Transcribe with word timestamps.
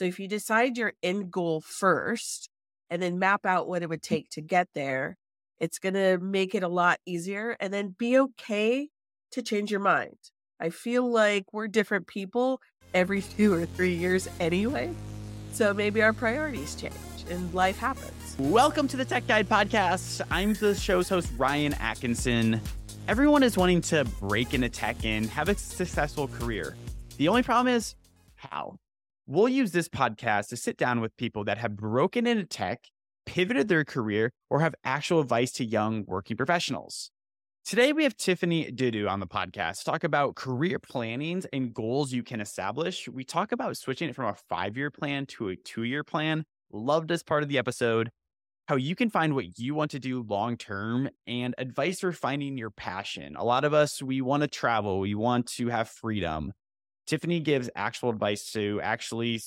So 0.00 0.06
if 0.06 0.18
you 0.18 0.28
decide 0.28 0.78
your 0.78 0.94
end 1.02 1.30
goal 1.30 1.60
first 1.60 2.48
and 2.88 3.02
then 3.02 3.18
map 3.18 3.44
out 3.44 3.68
what 3.68 3.82
it 3.82 3.90
would 3.90 4.00
mm. 4.00 4.08
take 4.08 4.30
to 4.30 4.40
get 4.40 4.66
there, 4.74 5.18
it's 5.58 5.78
going 5.78 5.92
to 5.92 6.16
make 6.16 6.54
it 6.54 6.62
a 6.62 6.68
lot 6.68 7.00
easier 7.04 7.54
and 7.60 7.70
then 7.70 7.94
be 7.98 8.18
okay 8.18 8.88
to 9.32 9.42
change 9.42 9.70
your 9.70 9.80
mind. 9.80 10.16
I 10.58 10.70
feel 10.70 11.06
like 11.06 11.52
we're 11.52 11.68
different 11.68 12.06
people 12.06 12.62
every 12.94 13.20
two 13.36 13.52
or 13.52 13.66
three 13.66 13.92
years 13.92 14.26
anyway. 14.40 14.90
So 15.52 15.74
maybe 15.74 16.00
our 16.00 16.14
priorities 16.14 16.74
change 16.74 16.94
and 17.28 17.52
life 17.52 17.76
happens. 17.76 18.36
Welcome 18.38 18.88
to 18.88 18.96
the 18.96 19.04
Tech 19.04 19.26
Guide 19.26 19.50
Podcast. 19.50 20.22
I'm 20.30 20.54
the 20.54 20.74
show's 20.74 21.10
host, 21.10 21.28
Ryan 21.36 21.74
Atkinson. 21.74 22.62
Everyone 23.06 23.42
is 23.42 23.58
wanting 23.58 23.82
to 23.82 24.06
break 24.18 24.54
into 24.54 24.70
tech 24.70 25.04
and 25.04 25.26
have 25.26 25.50
a 25.50 25.54
successful 25.56 26.26
career. 26.26 26.74
The 27.18 27.28
only 27.28 27.42
problem 27.42 27.74
is 27.74 27.94
how? 28.36 28.78
We'll 29.32 29.48
use 29.48 29.70
this 29.70 29.88
podcast 29.88 30.48
to 30.48 30.56
sit 30.56 30.76
down 30.76 31.00
with 31.00 31.16
people 31.16 31.44
that 31.44 31.56
have 31.56 31.76
broken 31.76 32.26
into 32.26 32.44
tech, 32.44 32.88
pivoted 33.26 33.68
their 33.68 33.84
career, 33.84 34.32
or 34.50 34.58
have 34.58 34.74
actual 34.82 35.20
advice 35.20 35.52
to 35.52 35.64
young 35.64 36.04
working 36.08 36.36
professionals. 36.36 37.12
Today, 37.64 37.92
we 37.92 38.02
have 38.02 38.16
Tiffany 38.16 38.72
Dedeaux 38.72 39.08
on 39.08 39.20
the 39.20 39.28
podcast 39.28 39.78
to 39.78 39.84
talk 39.84 40.02
about 40.02 40.34
career 40.34 40.80
plannings 40.80 41.46
and 41.52 41.72
goals 41.72 42.12
you 42.12 42.24
can 42.24 42.40
establish. 42.40 43.08
We 43.08 43.22
talk 43.22 43.52
about 43.52 43.76
switching 43.76 44.08
it 44.08 44.16
from 44.16 44.24
a 44.24 44.34
five 44.48 44.76
year 44.76 44.90
plan 44.90 45.26
to 45.26 45.50
a 45.50 45.54
two 45.54 45.84
year 45.84 46.02
plan. 46.02 46.44
Loved 46.72 47.06
this 47.06 47.22
part 47.22 47.44
of 47.44 47.48
the 47.48 47.58
episode. 47.58 48.10
How 48.66 48.74
you 48.74 48.96
can 48.96 49.10
find 49.10 49.36
what 49.36 49.60
you 49.60 49.76
want 49.76 49.92
to 49.92 50.00
do 50.00 50.24
long 50.28 50.56
term 50.56 51.08
and 51.28 51.54
advice 51.56 52.00
for 52.00 52.10
finding 52.10 52.58
your 52.58 52.70
passion. 52.70 53.36
A 53.36 53.44
lot 53.44 53.64
of 53.64 53.74
us, 53.74 54.02
we 54.02 54.22
want 54.22 54.40
to 54.40 54.48
travel, 54.48 54.98
we 54.98 55.14
want 55.14 55.46
to 55.52 55.68
have 55.68 55.88
freedom. 55.88 56.52
Tiffany 57.10 57.40
gives 57.40 57.68
actual 57.74 58.10
advice 58.10 58.52
to 58.52 58.80
actually 58.84 59.42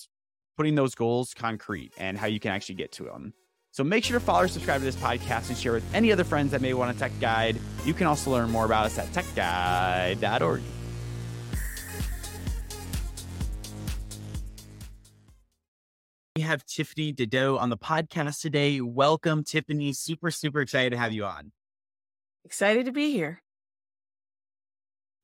putting 0.58 0.76
those 0.76 0.96
goals 0.96 1.34
concrete 1.34 1.94
and 1.98 2.18
how 2.18 2.28
you 2.28 2.38
can 2.38 2.52
actually 2.52 2.76
get 2.76 2.92
to 2.92 3.04
them. 3.04 3.34
So 3.72 3.86
make 3.86 4.04
sure 4.04 4.20
to 4.20 4.26
follow 4.26 4.42
or 4.42 4.48
subscribe 4.50 4.82
to 4.82 4.86
this 4.86 4.98
podcast 4.98 5.48
and 5.48 5.58
share 5.58 5.72
with 5.72 5.96
any 5.96 6.12
other 6.12 6.26
friends 6.26 6.52
that 6.52 6.60
may 6.60 6.74
want 6.74 6.94
a 6.94 7.00
tech 7.00 7.14
guide. 7.22 7.58
You 7.86 7.94
can 7.94 8.06
also 8.06 8.32
learn 8.32 8.50
more 8.50 8.66
about 8.66 8.88
us 8.88 8.98
at 9.00 9.08
techguide.org. 9.14 10.62
We 16.36 16.42
have 16.42 16.66
Tiffany 16.66 17.14
Dedeaux 17.14 17.58
on 17.58 17.70
the 17.70 17.78
podcast 17.78 18.42
today. 18.42 18.82
Welcome, 18.82 19.46
Tiffany. 19.46 19.94
Super, 19.94 20.32
super 20.32 20.60
excited 20.60 20.90
to 20.90 20.98
have 20.98 21.14
you 21.14 21.24
on. 21.24 21.54
Excited 22.44 22.88
to 22.88 22.92
be 22.92 23.14
here. 23.14 23.43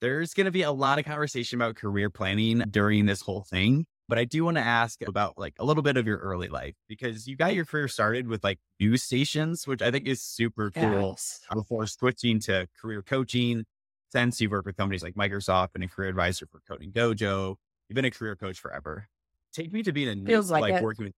There's 0.02 0.34
going 0.34 0.46
to 0.46 0.52
be 0.52 0.62
a 0.62 0.72
lot 0.72 0.98
of 1.00 1.06
conversation 1.06 1.60
about 1.60 1.76
career 1.76 2.10
planning 2.10 2.60
during 2.70 3.06
this 3.06 3.22
whole 3.22 3.44
thing. 3.44 3.86
But 4.08 4.18
I 4.18 4.26
do 4.26 4.44
want 4.46 4.58
to 4.58 4.64
ask 4.64 5.02
about 5.04 5.38
like 5.38 5.54
a 5.60 5.66
little 5.66 5.84
bit 5.84 5.96
of 5.98 6.08
your 6.08 6.18
early 6.18 6.48
life 6.48 6.74
because 6.88 7.28
you 7.28 7.36
got 7.36 7.54
your 7.54 7.66
career 7.66 7.88
started 7.88 8.28
with 8.28 8.44
like 8.44 8.58
news 8.80 9.04
stations, 9.04 9.68
which 9.68 9.82
I 9.84 9.92
think 9.92 10.08
is 10.08 10.22
super 10.22 10.72
cool 10.72 11.12
Yes. 11.12 11.42
before 11.54 11.86
switching 11.86 12.40
to 12.42 12.68
career 12.80 13.02
coaching. 13.04 13.66
Since 14.12 14.42
you've 14.42 14.50
worked 14.52 14.66
with 14.66 14.78
companies 14.78 15.04
like 15.04 15.14
Microsoft 15.14 15.70
and 15.76 15.84
a 15.84 15.88
career 15.88 16.10
advisor 16.10 16.48
for 16.48 16.60
Coding 16.68 16.92
Dojo, 16.92 17.58
you've 17.88 17.96
been 17.96 18.06
a 18.06 18.10
career 18.10 18.36
coach 18.36 18.60
forever. 18.60 19.08
Take 19.54 19.72
me 19.72 19.84
to 19.84 19.92
being 19.92 20.08
a 20.08 20.16
news, 20.16 20.28
Feels 20.28 20.50
like 20.50 20.74
it. 20.76 20.82
working 20.82 21.14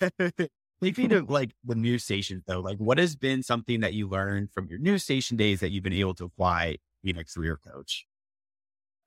with. 0.00 0.50
Take 0.82 0.96
me 0.96 1.08
to 1.08 1.20
like 1.22 1.50
the 1.64 1.74
news 1.74 2.04
stations 2.04 2.44
though. 2.46 2.60
Like, 2.60 2.78
what 2.78 2.96
has 2.96 3.14
been 3.14 3.42
something 3.42 3.80
that 3.80 3.92
you 3.92 4.08
learned 4.08 4.50
from 4.52 4.66
your 4.68 4.78
news 4.78 5.04
station 5.04 5.36
days 5.36 5.60
that 5.60 5.70
you've 5.70 5.84
been 5.84 5.92
able 5.92 6.14
to 6.14 6.24
apply 6.24 6.78
being 7.02 7.18
a 7.18 7.24
career 7.24 7.56
coach? 7.56 8.06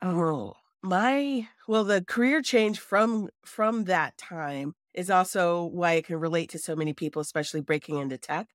Oh, 0.01 0.55
my 0.81 1.47
well, 1.67 1.83
the 1.83 2.03
career 2.03 2.41
change 2.41 2.79
from 2.79 3.29
from 3.45 3.85
that 3.85 4.17
time 4.17 4.73
is 4.93 5.09
also 5.09 5.65
why 5.65 5.93
it 5.93 6.05
can 6.05 6.19
relate 6.19 6.49
to 6.51 6.59
so 6.59 6.75
many 6.75 6.93
people, 6.93 7.21
especially 7.21 7.61
breaking 7.61 7.97
into 7.97 8.17
tech. 8.17 8.49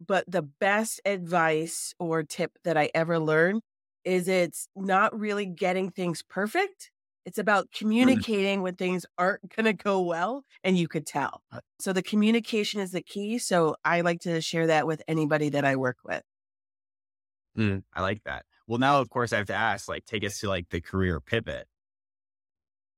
But 0.00 0.24
the 0.30 0.42
best 0.42 1.00
advice 1.04 1.94
or 1.98 2.22
tip 2.22 2.58
that 2.64 2.76
I 2.76 2.90
ever 2.94 3.18
learned 3.18 3.62
is 4.04 4.28
it's 4.28 4.68
not 4.76 5.18
really 5.18 5.46
getting 5.46 5.90
things 5.90 6.22
perfect. 6.22 6.90
It's 7.24 7.38
about 7.38 7.70
communicating 7.72 8.62
when 8.62 8.74
things 8.76 9.06
aren't 9.18 9.54
going 9.54 9.66
to 9.66 9.72
go 9.72 10.00
well 10.02 10.44
and 10.64 10.76
you 10.76 10.88
could 10.88 11.06
tell. 11.06 11.42
Uh 11.50 11.60
So 11.78 11.92
the 11.92 12.02
communication 12.02 12.80
is 12.80 12.90
the 12.92 13.02
key. 13.02 13.38
So 13.38 13.76
I 13.84 14.00
like 14.00 14.20
to 14.22 14.40
share 14.40 14.66
that 14.68 14.86
with 14.86 15.02
anybody 15.08 15.48
that 15.50 15.64
I 15.64 15.76
work 15.76 15.98
with. 16.04 16.22
Mm, 17.56 17.84
I 17.92 18.02
like 18.02 18.22
that. 18.24 18.46
Well, 18.72 18.78
now 18.78 19.02
of 19.02 19.10
course 19.10 19.34
I 19.34 19.36
have 19.36 19.48
to 19.48 19.54
ask, 19.54 19.86
like, 19.86 20.06
take 20.06 20.24
us 20.24 20.40
to 20.40 20.48
like 20.48 20.70
the 20.70 20.80
career 20.80 21.20
pivot. 21.20 21.66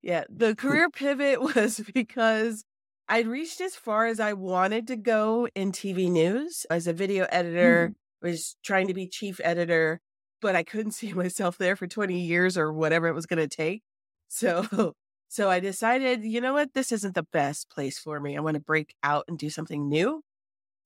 Yeah, 0.02 0.22
the 0.28 0.54
career 0.54 0.88
pivot 0.88 1.40
was 1.56 1.80
because 1.92 2.62
I'd 3.08 3.26
reached 3.26 3.60
as 3.60 3.74
far 3.74 4.06
as 4.06 4.20
I 4.20 4.34
wanted 4.34 4.86
to 4.86 4.96
go 4.96 5.48
in 5.52 5.72
TV 5.72 6.08
news 6.08 6.64
as 6.70 6.86
a 6.86 6.92
video 6.92 7.26
editor, 7.28 7.90
mm. 7.90 8.24
was 8.24 8.54
trying 8.62 8.86
to 8.86 8.94
be 8.94 9.08
chief 9.08 9.40
editor, 9.42 10.00
but 10.40 10.54
I 10.54 10.62
couldn't 10.62 10.92
see 11.00 11.12
myself 11.12 11.58
there 11.58 11.74
for 11.74 11.88
20 11.88 12.20
years 12.20 12.56
or 12.56 12.72
whatever 12.72 13.08
it 13.08 13.14
was 13.14 13.26
going 13.26 13.40
to 13.40 13.48
take. 13.48 13.82
So 14.28 14.94
so 15.28 15.50
I 15.50 15.58
decided, 15.58 16.22
you 16.22 16.40
know 16.40 16.52
what, 16.52 16.74
this 16.74 16.92
isn't 16.92 17.16
the 17.16 17.26
best 17.32 17.68
place 17.68 17.98
for 17.98 18.20
me. 18.20 18.36
I 18.36 18.40
want 18.42 18.54
to 18.54 18.60
break 18.60 18.94
out 19.02 19.24
and 19.26 19.36
do 19.36 19.50
something 19.50 19.88
new. 19.88 20.22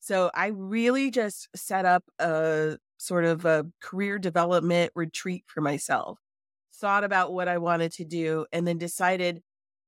So 0.01 0.31
I 0.33 0.47
really 0.47 1.11
just 1.11 1.49
set 1.55 1.85
up 1.85 2.05
a 2.19 2.79
sort 2.99 3.25
of 3.25 3.45
a 3.45 3.67
career 3.81 4.19
development 4.19 4.93
retreat 4.95 5.45
for 5.47 5.61
myself 5.61 6.19
thought 6.79 7.05
about 7.05 7.33
what 7.33 7.49
I 7.49 7.59
wanted 7.59 7.93
to 7.93 8.05
do, 8.05 8.47
and 8.53 8.67
then 8.67 8.79
decided 8.79 9.43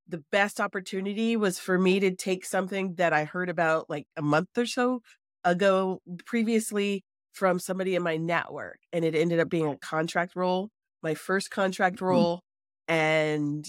the 0.09 0.23
best 0.33 0.61
opportunity 0.61 1.37
was 1.37 1.59
for 1.59 1.79
me 1.79 2.01
to 2.01 2.15
take 2.15 2.45
something 2.45 2.95
that 2.97 3.13
I 3.13 3.25
heard 3.25 3.49
about 3.49 3.89
like 3.89 4.07
a 4.17 4.23
month 4.23 4.49
or 4.57 4.67
so 4.67 5.03
ago 5.45 6.01
previously 6.27 7.05
from 7.33 7.59
somebody 7.59 7.95
in 7.95 8.03
my 8.03 8.17
network. 8.17 8.81
And 8.93 9.05
it 9.05 9.15
ended 9.15 9.39
up 9.39 9.49
being 9.49 9.69
a 9.69 9.79
contract 9.79 10.35
role, 10.35 10.71
my 11.03 11.15
first 11.15 11.51
contract 11.51 11.97
mm-hmm. 11.97 12.07
role. 12.07 12.41
And 12.89 13.65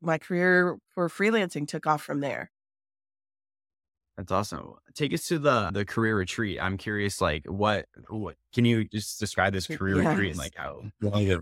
my 0.00 0.18
career 0.18 0.78
for 0.94 1.08
freelancing 1.08 1.66
took 1.66 1.86
off 1.86 2.02
from 2.02 2.20
there. 2.20 2.52
That's 4.16 4.32
awesome. 4.32 4.74
Take 4.94 5.12
us 5.12 5.26
to 5.28 5.38
the 5.38 5.70
the 5.70 5.84
career 5.84 6.16
retreat. 6.16 6.58
I'm 6.60 6.78
curious, 6.78 7.20
like, 7.20 7.44
what 7.46 7.86
what 8.08 8.36
can 8.54 8.64
you 8.64 8.84
just 8.84 9.20
describe 9.20 9.52
this 9.52 9.66
career 9.66 9.96
retreat 9.96 10.30
and 10.30 10.38
like 10.38 10.54
how 10.56 10.84
long 11.02 11.22
it. 11.24 11.40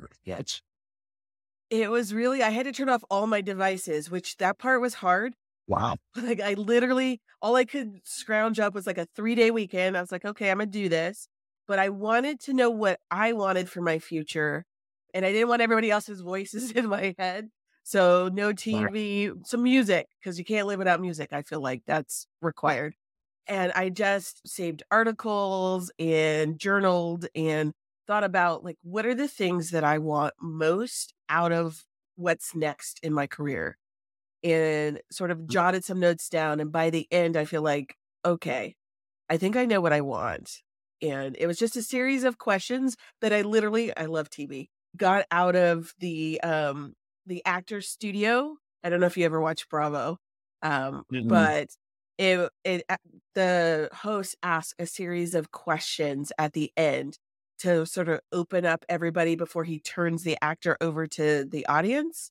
It 1.71 1.91
was 1.91 2.13
really, 2.13 2.43
I 2.43 2.51
had 2.51 2.67
to 2.67 2.73
turn 2.73 2.89
off 2.89 3.05
all 3.11 3.27
my 3.27 3.41
devices, 3.41 4.11
which 4.11 4.37
that 4.37 4.59
part 4.59 4.81
was 4.81 4.95
hard. 4.95 5.35
Wow. 5.67 5.97
Like 6.17 6.41
I 6.41 6.55
literally 6.55 7.21
all 7.41 7.57
I 7.57 7.65
could 7.65 8.01
scrounge 8.05 8.61
up 8.61 8.75
was 8.75 8.87
like 8.87 8.99
a 8.99 9.07
three 9.15 9.35
day 9.35 9.51
weekend. 9.51 9.97
I 9.97 10.01
was 10.01 10.13
like, 10.13 10.25
okay, 10.25 10.51
I'm 10.51 10.59
gonna 10.59 10.71
do 10.71 10.89
this. 10.89 11.29
But 11.67 11.79
I 11.79 11.89
wanted 11.89 12.41
to 12.41 12.53
know 12.53 12.71
what 12.71 13.01
I 13.11 13.33
wanted 13.33 13.69
for 13.71 13.81
my 13.81 13.99
future. 13.99 14.65
And 15.15 15.25
I 15.25 15.33
didn't 15.33 15.49
want 15.49 15.63
everybody 15.63 15.91
else's 15.91 16.21
voices 16.21 16.71
in 16.73 16.89
my 16.89 17.15
head. 17.19 17.49
So 17.85 18.29
no 18.33 18.53
TV, 18.53 19.33
some 19.45 19.63
music, 19.63 20.09
because 20.21 20.39
you 20.39 20.45
can't 20.45 20.67
live 20.67 20.79
without 20.79 21.01
music. 21.01 21.33
I 21.33 21.43
feel 21.43 21.61
like 21.61 21.83
that's 21.87 22.27
required. 22.43 22.97
And 23.49 23.73
I 23.73 23.91
just 23.91 24.47
saved 24.49 24.83
articles 24.91 25.93
and 25.99 26.59
journaled 26.59 27.27
and 27.35 27.75
thought 28.07 28.25
about 28.25 28.65
like 28.65 28.79
what 28.83 29.07
are 29.07 29.15
the 29.15 29.29
things 29.29 29.71
that 29.71 29.85
I 29.85 29.99
want 29.99 30.35
most 30.41 31.15
out 31.29 31.53
of 31.53 31.85
what's 32.17 32.55
next 32.55 33.01
in 33.03 33.13
my 33.15 33.27
career 33.27 33.79
and 34.43 35.01
sort 35.11 35.31
of 35.31 35.47
jotted 35.49 35.85
some 35.85 36.01
notes 36.01 36.29
down. 36.29 36.61
And 36.61 36.71
by 36.73 36.91
the 36.91 37.09
end, 37.11 37.37
I 37.37 37.45
feel 37.45 37.63
like, 37.63 37.97
okay, 38.25 38.77
I 39.31 39.37
think 39.39 39.57
I 39.57 39.67
know 39.67 39.81
what 39.81 39.93
I 39.93 40.03
want. 40.03 40.63
And 41.03 41.37
it 41.39 41.47
was 41.47 41.59
just 41.59 41.77
a 41.77 41.83
series 41.83 42.25
of 42.25 42.39
questions 42.39 42.97
that 43.21 43.33
I 43.33 43.43
literally, 43.43 43.97
I 43.97 44.07
love 44.07 44.31
TV, 44.31 44.71
got 44.97 45.27
out 45.31 45.57
of 45.57 45.95
the 45.99 46.41
um 46.43 46.95
the 47.27 47.43
actor's 47.45 47.89
studio. 47.89 48.57
I 48.83 48.91
don't 48.91 49.01
know 49.01 49.07
if 49.07 49.17
you 49.17 49.25
ever 49.25 49.41
watched 49.41 49.69
Bravo, 49.69 50.19
um, 50.63 51.05
but 51.29 51.71
it 52.19 52.51
it 52.65 52.85
the 53.35 53.89
host 53.93 54.37
asked 54.43 54.75
a 54.79 54.87
series 54.87 55.35
of 55.35 55.51
questions 55.53 56.33
at 56.39 56.53
the 56.53 56.73
end 56.77 57.19
to 57.59 57.87
sort 57.87 58.09
of 58.09 58.21
open 58.33 58.65
up 58.67 58.85
everybody 58.89 59.37
before 59.37 59.65
he 59.65 59.81
turns 59.81 60.23
the 60.25 60.37
actor 60.43 60.77
over 60.81 61.07
to 61.07 61.45
the 61.45 61.67
audience. 61.67 62.31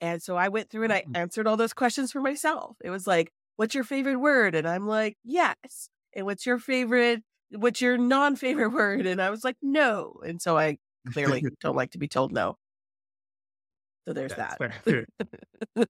And 0.00 0.22
so 0.22 0.36
I 0.36 0.48
went 0.48 0.70
through 0.70 0.84
and 0.84 0.92
I 0.92 1.04
Mhm. 1.04 1.14
answered 1.14 1.46
all 1.46 1.56
those 1.56 1.72
questions 1.72 2.12
for 2.12 2.20
myself. 2.20 2.76
It 2.84 2.90
was 2.90 3.06
like, 3.06 3.32
what's 3.56 3.74
your 3.74 3.84
favorite 3.84 4.16
word? 4.16 4.54
And 4.54 4.68
I'm 4.68 4.86
like, 4.86 5.16
yes. 5.24 5.88
And 6.14 6.26
what's 6.26 6.44
your 6.46 6.58
favorite, 6.58 7.22
what's 7.50 7.80
your 7.80 7.96
non 7.98 8.36
favorite 8.36 8.70
word? 8.72 9.06
And 9.06 9.20
I 9.22 9.30
was 9.30 9.44
like, 9.44 9.56
no. 9.62 10.20
And 10.26 10.40
so 10.42 10.58
I 10.58 10.78
clearly 11.12 11.46
don't 11.60 11.76
like 11.76 11.92
to 11.92 11.98
be 11.98 12.08
told 12.08 12.32
no. 12.32 12.56
So 14.06 14.12
there's 14.12 14.34
That's 14.34 14.56
that. 14.58 15.06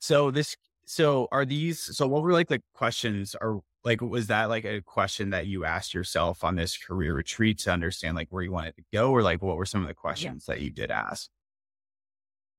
so 0.00 0.30
this 0.30 0.56
so 0.84 1.28
are 1.32 1.44
these 1.44 1.80
so 1.96 2.06
what 2.06 2.22
were 2.22 2.32
like 2.32 2.48
the 2.48 2.62
questions 2.74 3.34
or 3.40 3.62
like 3.84 4.00
was 4.00 4.26
that 4.26 4.48
like 4.48 4.64
a 4.64 4.82
question 4.82 5.30
that 5.30 5.46
you 5.46 5.64
asked 5.64 5.94
yourself 5.94 6.44
on 6.44 6.56
this 6.56 6.76
career 6.76 7.14
retreat 7.14 7.58
to 7.60 7.72
understand 7.72 8.16
like 8.16 8.28
where 8.30 8.42
you 8.42 8.52
wanted 8.52 8.76
to 8.76 8.82
go 8.92 9.10
or 9.10 9.22
like 9.22 9.42
what 9.42 9.56
were 9.56 9.66
some 9.66 9.80
of 9.80 9.88
the 9.88 9.94
questions 9.94 10.46
that 10.46 10.60
you 10.60 10.70
did 10.70 10.90
ask 10.90 11.30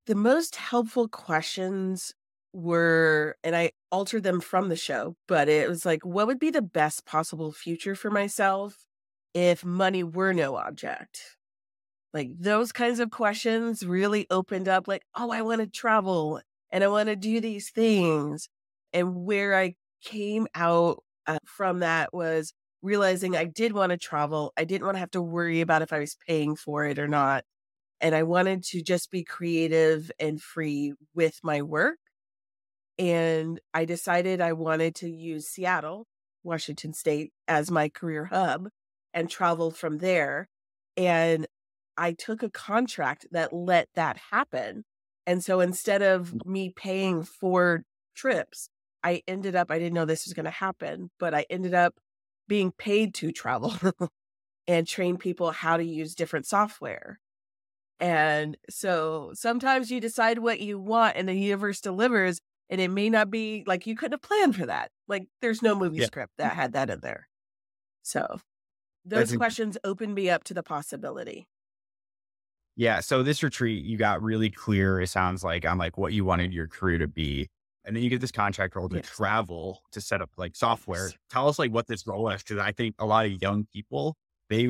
The 0.06 0.16
most 0.16 0.56
helpful 0.56 1.08
questions 1.08 2.14
were, 2.54 3.36
and 3.44 3.56
I 3.56 3.72
altered 3.92 4.24
them 4.24 4.40
from 4.40 4.70
the 4.70 4.76
show, 4.76 5.16
but 5.28 5.50
it 5.50 5.70
was 5.70 5.86
like, 5.86 6.06
what 6.06 6.28
would 6.28 6.40
be 6.40 6.50
the 6.50 6.62
best 6.62 7.06
possible 7.06 7.52
future 7.52 7.96
for 7.96 8.10
myself 8.10 8.86
if 9.34 9.66
money 9.66 10.04
were 10.04 10.34
no 10.34 10.56
object? 10.56 11.37
Like 12.14 12.30
those 12.40 12.72
kinds 12.72 13.00
of 13.00 13.12
questions 13.12 13.86
really 13.86 14.28
opened 14.30 14.68
up, 14.68 14.88
like, 14.88 15.04
oh, 15.16 15.32
I 15.32 15.42
want 15.42 15.62
to 15.62 15.68
travel 15.68 16.42
and 16.72 16.84
I 16.84 16.88
want 16.88 17.10
to 17.10 17.16
do 17.16 17.40
these 17.40 17.70
things. 17.70 18.50
And 18.94 19.26
where 19.26 19.56
I 19.56 19.76
came 20.04 20.48
out 20.56 21.04
uh, 21.28 21.40
from 21.46 21.80
that 21.80 22.14
was 22.14 22.54
realizing 22.82 23.36
I 23.36 23.46
did 23.46 23.74
want 23.74 23.92
to 23.92 23.98
travel. 23.98 24.54
I 24.58 24.64
didn't 24.64 24.86
want 24.86 24.96
to 24.96 25.00
have 25.00 25.12
to 25.12 25.22
worry 25.22 25.62
about 25.62 25.82
if 25.82 25.92
I 25.92 26.00
was 26.00 26.18
paying 26.28 26.56
for 26.56 26.86
it 26.86 27.00
or 27.00 27.08
not. 27.08 27.44
And 28.00 28.16
I 28.16 28.24
wanted 28.24 28.64
to 28.66 28.82
just 28.82 29.12
be 29.12 29.24
creative 29.24 30.12
and 30.20 30.42
free 30.42 30.94
with 31.16 31.40
my 31.44 31.62
work. 31.62 31.98
And 33.00 33.60
I 33.74 33.86
decided 33.86 34.42
I 34.42 34.54
wanted 34.54 34.96
to 34.96 35.10
use 35.10 35.48
Seattle, 35.48 36.08
Washington 36.44 36.94
State, 36.94 37.32
as 37.48 37.70
my 37.70 37.90
career 37.90 38.26
hub 38.26 38.70
and 39.14 39.30
travel 39.30 39.72
from 39.72 39.98
there. 39.98 40.48
And 40.96 41.48
I 41.98 42.14
took 42.14 42.44
a 42.44 42.50
contract 42.50 43.26
that 43.32 43.54
let 43.54 43.90
that 43.96 44.18
happen. 44.32 44.84
And 45.26 45.44
so 45.44 45.60
instead 45.60 46.02
of 46.02 46.32
mm. 46.32 46.46
me 46.46 46.74
paying 46.76 47.24
for 47.24 47.84
trips, 48.16 48.70
I 49.04 49.24
ended 49.28 49.56
up, 49.56 49.72
I 49.72 49.80
didn't 49.80 49.94
know 49.94 50.06
this 50.06 50.26
was 50.26 50.34
going 50.34 50.46
to 50.46 50.52
happen, 50.52 51.10
but 51.20 51.34
I 51.34 51.46
ended 51.50 51.74
up 51.74 51.96
being 52.48 52.72
paid 52.72 53.14
to 53.16 53.32
travel 53.32 53.74
and 54.68 54.88
train 54.88 55.18
people 55.18 55.52
how 55.52 55.78
to 55.78 55.84
use 55.84 56.16
different 56.16 56.46
software. 56.46 57.20
And 58.00 58.58
so 58.70 59.32
sometimes 59.34 59.92
you 59.92 60.00
decide 60.00 60.40
what 60.40 60.60
you 60.60 60.80
want 60.80 61.18
and 61.18 61.28
the 61.28 61.34
universe 61.34 61.82
delivers, 61.82 62.40
and 62.70 62.80
it 62.80 62.90
may 62.90 63.10
not 63.10 63.32
be 63.32 63.64
like 63.66 63.88
you 63.88 63.96
couldn't 63.96 64.14
have 64.14 64.22
planned 64.22 64.56
for 64.56 64.68
that. 64.68 64.92
Like 65.08 65.28
there's 65.42 65.62
no 65.62 65.74
movie 65.74 65.98
yeah. 65.98 66.06
script 66.06 66.34
that 66.38 66.54
had 66.54 66.74
that 66.74 66.90
in 66.90 67.00
there. 67.00 67.28
So 68.04 68.40
those 69.04 69.36
questions 69.36 69.78
opened 69.84 70.14
me 70.16 70.30
up 70.30 70.44
to 70.46 70.54
the 70.54 70.64
possibility. 70.64 71.48
Yeah. 72.78 73.02
So 73.02 73.24
this 73.24 73.44
retreat, 73.44 73.84
you 73.84 73.98
got 73.98 74.22
really 74.22 74.50
clear, 74.50 75.02
it 75.02 75.08
sounds 75.08 75.44
like, 75.44 75.66
on 75.66 75.78
like 75.78 75.98
what 75.98 76.14
you 76.14 76.24
wanted 76.24 76.54
your 76.54 76.68
career 76.68 77.00
to 77.00 77.08
be. 77.08 77.50
And 77.84 77.96
then 77.96 78.04
you 78.04 78.10
get 78.10 78.22
this 78.22 78.32
contract 78.32 78.76
role 78.76 78.88
to 78.90 78.98
yes. 78.98 79.10
travel 79.10 79.82
to 79.92 80.00
set 80.00 80.22
up 80.22 80.30
like 80.38 80.56
software. 80.56 81.08
Yes. 81.08 81.18
Tell 81.30 81.50
us 81.50 81.58
like 81.58 81.72
what 81.72 81.88
this 81.88 82.06
role 82.06 82.30
is. 82.30 82.44
Cause 82.44 82.60
I 82.60 82.72
think 82.72 82.96
a 83.00 83.06
lot 83.06 83.26
of 83.26 83.42
young 83.42 83.66
people, 83.74 84.16
they 84.50 84.70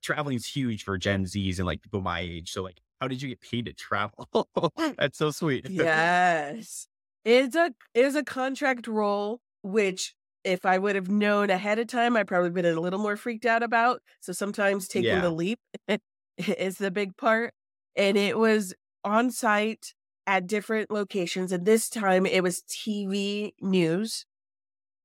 traveling 0.00 0.36
is 0.36 0.46
huge 0.46 0.84
for 0.84 0.96
Gen 0.96 1.24
Zs 1.24 1.58
and 1.58 1.66
like 1.66 1.82
people 1.82 2.00
my 2.00 2.20
age. 2.20 2.50
So 2.52 2.62
like, 2.62 2.78
how 3.00 3.08
did 3.08 3.20
you 3.20 3.28
get 3.28 3.40
paid 3.40 3.66
to 3.66 3.72
travel? 3.72 4.28
That's 4.98 5.18
so 5.18 5.30
sweet. 5.30 5.68
yes. 5.68 6.86
It's 7.24 7.54
a 7.54 7.72
it's 7.94 8.16
a 8.16 8.24
contract 8.24 8.86
role, 8.86 9.40
which 9.62 10.14
if 10.44 10.64
I 10.64 10.78
would 10.78 10.96
have 10.96 11.08
known 11.08 11.50
ahead 11.50 11.78
of 11.78 11.86
time, 11.86 12.16
I 12.16 12.24
probably 12.24 12.50
been 12.50 12.64
a 12.64 12.80
little 12.80 12.98
more 12.98 13.16
freaked 13.16 13.46
out 13.46 13.62
about. 13.62 14.00
So 14.20 14.32
sometimes 14.32 14.88
taking 14.88 15.10
yeah. 15.10 15.20
the 15.20 15.30
leap 15.30 15.60
is 16.38 16.78
the 16.78 16.90
big 16.90 17.16
part. 17.16 17.54
And 17.96 18.16
it 18.16 18.38
was 18.38 18.74
on 19.04 19.30
site 19.30 19.94
at 20.26 20.46
different 20.46 20.90
locations. 20.90 21.52
And 21.52 21.66
this 21.66 21.88
time 21.88 22.26
it 22.26 22.42
was 22.42 22.62
TV 22.68 23.52
news. 23.60 24.24